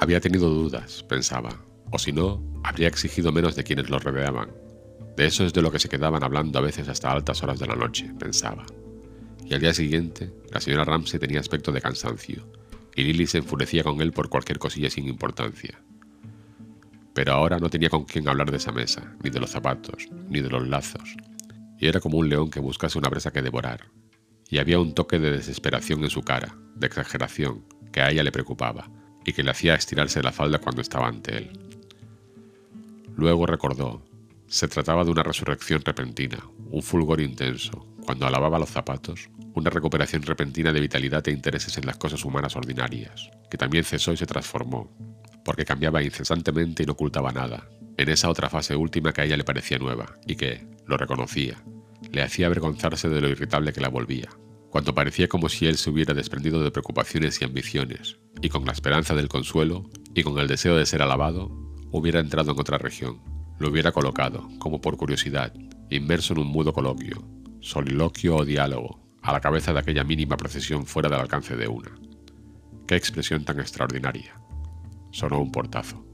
Había 0.00 0.20
tenido 0.20 0.48
dudas, 0.48 1.02
pensaba, 1.04 1.60
o 1.90 1.98
si 1.98 2.12
no, 2.12 2.42
habría 2.64 2.88
exigido 2.88 3.30
menos 3.30 3.54
de 3.54 3.64
quienes 3.64 3.90
lo 3.90 3.98
rodeaban. 3.98 4.50
De 5.16 5.26
eso 5.26 5.44
es 5.44 5.52
de 5.52 5.60
lo 5.60 5.70
que 5.70 5.78
se 5.78 5.90
quedaban 5.90 6.24
hablando 6.24 6.58
a 6.58 6.62
veces 6.62 6.88
hasta 6.88 7.12
altas 7.12 7.42
horas 7.42 7.58
de 7.58 7.66
la 7.66 7.76
noche, 7.76 8.10
pensaba. 8.18 8.64
Y 9.44 9.52
al 9.52 9.60
día 9.60 9.74
siguiente, 9.74 10.32
la 10.50 10.60
señora 10.60 10.84
Ramsey 10.84 11.20
tenía 11.20 11.40
aspecto 11.40 11.70
de 11.72 11.82
cansancio, 11.82 12.46
y 12.94 13.04
Lily 13.04 13.26
se 13.26 13.38
enfurecía 13.38 13.82
con 13.82 14.00
él 14.00 14.12
por 14.12 14.28
cualquier 14.28 14.58
cosilla 14.58 14.90
sin 14.90 15.08
importancia. 15.08 15.80
Pero 17.14 17.32
ahora 17.32 17.58
no 17.58 17.68
tenía 17.70 17.90
con 17.90 18.04
quién 18.04 18.28
hablar 18.28 18.50
de 18.50 18.56
esa 18.56 18.72
mesa, 18.72 19.14
ni 19.22 19.30
de 19.30 19.40
los 19.40 19.50
zapatos, 19.50 20.08
ni 20.28 20.40
de 20.40 20.50
los 20.50 20.66
lazos, 20.66 21.16
y 21.78 21.86
era 21.86 22.00
como 22.00 22.18
un 22.18 22.28
león 22.28 22.50
que 22.50 22.60
buscase 22.60 22.98
una 22.98 23.10
presa 23.10 23.32
que 23.32 23.42
devorar. 23.42 23.86
Y 24.48 24.58
había 24.58 24.78
un 24.78 24.94
toque 24.94 25.18
de 25.18 25.30
desesperación 25.30 26.04
en 26.04 26.10
su 26.10 26.22
cara, 26.22 26.56
de 26.74 26.86
exageración, 26.86 27.64
que 27.90 28.00
a 28.00 28.10
ella 28.10 28.22
le 28.22 28.32
preocupaba, 28.32 28.88
y 29.24 29.32
que 29.32 29.42
le 29.42 29.50
hacía 29.50 29.74
estirarse 29.74 30.22
la 30.22 30.32
falda 30.32 30.58
cuando 30.58 30.80
estaba 30.82 31.08
ante 31.08 31.36
él. 31.36 31.50
Luego 33.16 33.46
recordó, 33.46 34.02
se 34.46 34.68
trataba 34.68 35.04
de 35.04 35.10
una 35.10 35.22
resurrección 35.22 35.82
repentina, 35.84 36.38
un 36.70 36.82
fulgor 36.82 37.20
intenso, 37.20 37.86
cuando 38.04 38.26
alababa 38.26 38.58
los 38.58 38.70
zapatos, 38.70 39.30
una 39.54 39.70
recuperación 39.70 40.22
repentina 40.22 40.72
de 40.72 40.80
vitalidad 40.80 41.26
e 41.28 41.32
intereses 41.32 41.76
en 41.78 41.86
las 41.86 41.96
cosas 41.96 42.24
humanas 42.24 42.56
ordinarias, 42.56 43.30
que 43.50 43.58
también 43.58 43.84
cesó 43.84 44.12
y 44.12 44.16
se 44.16 44.26
transformó, 44.26 44.90
porque 45.44 45.64
cambiaba 45.64 46.02
incesantemente 46.02 46.82
y 46.82 46.86
no 46.86 46.92
ocultaba 46.92 47.32
nada, 47.32 47.68
en 47.96 48.08
esa 48.08 48.28
otra 48.28 48.48
fase 48.48 48.74
última 48.74 49.12
que 49.12 49.20
a 49.20 49.24
ella 49.24 49.36
le 49.36 49.44
parecía 49.44 49.78
nueva, 49.78 50.18
y 50.26 50.36
que, 50.36 50.66
lo 50.86 50.96
reconocía, 50.96 51.62
le 52.10 52.22
hacía 52.22 52.46
avergonzarse 52.46 53.08
de 53.08 53.20
lo 53.20 53.28
irritable 53.28 53.72
que 53.72 53.80
la 53.80 53.88
volvía, 53.88 54.28
cuando 54.70 54.94
parecía 54.94 55.28
como 55.28 55.48
si 55.48 55.66
él 55.66 55.76
se 55.76 55.90
hubiera 55.90 56.14
desprendido 56.14 56.62
de 56.62 56.70
preocupaciones 56.70 57.40
y 57.40 57.44
ambiciones, 57.44 58.18
y 58.40 58.48
con 58.48 58.64
la 58.64 58.72
esperanza 58.72 59.14
del 59.14 59.28
consuelo, 59.28 59.88
y 60.14 60.22
con 60.22 60.38
el 60.38 60.48
deseo 60.48 60.76
de 60.76 60.86
ser 60.86 61.02
alabado, 61.02 61.50
hubiera 61.90 62.20
entrado 62.20 62.52
en 62.52 62.60
otra 62.60 62.78
región, 62.78 63.20
lo 63.58 63.68
hubiera 63.68 63.92
colocado, 63.92 64.48
como 64.58 64.80
por 64.80 64.96
curiosidad, 64.96 65.52
inmerso 65.90 66.32
en 66.32 66.40
un 66.40 66.48
mudo 66.48 66.72
coloquio, 66.72 67.22
soliloquio 67.62 68.36
o 68.36 68.44
diálogo, 68.44 69.00
a 69.22 69.32
la 69.32 69.40
cabeza 69.40 69.72
de 69.72 69.78
aquella 69.78 70.04
mínima 70.04 70.36
procesión 70.36 70.84
fuera 70.84 71.08
del 71.08 71.20
alcance 71.20 71.56
de 71.56 71.68
una. 71.68 71.92
¡Qué 72.86 72.96
expresión 72.96 73.44
tan 73.44 73.60
extraordinaria! 73.60 74.38
Sonó 75.12 75.40
un 75.40 75.52
portazo. 75.52 76.04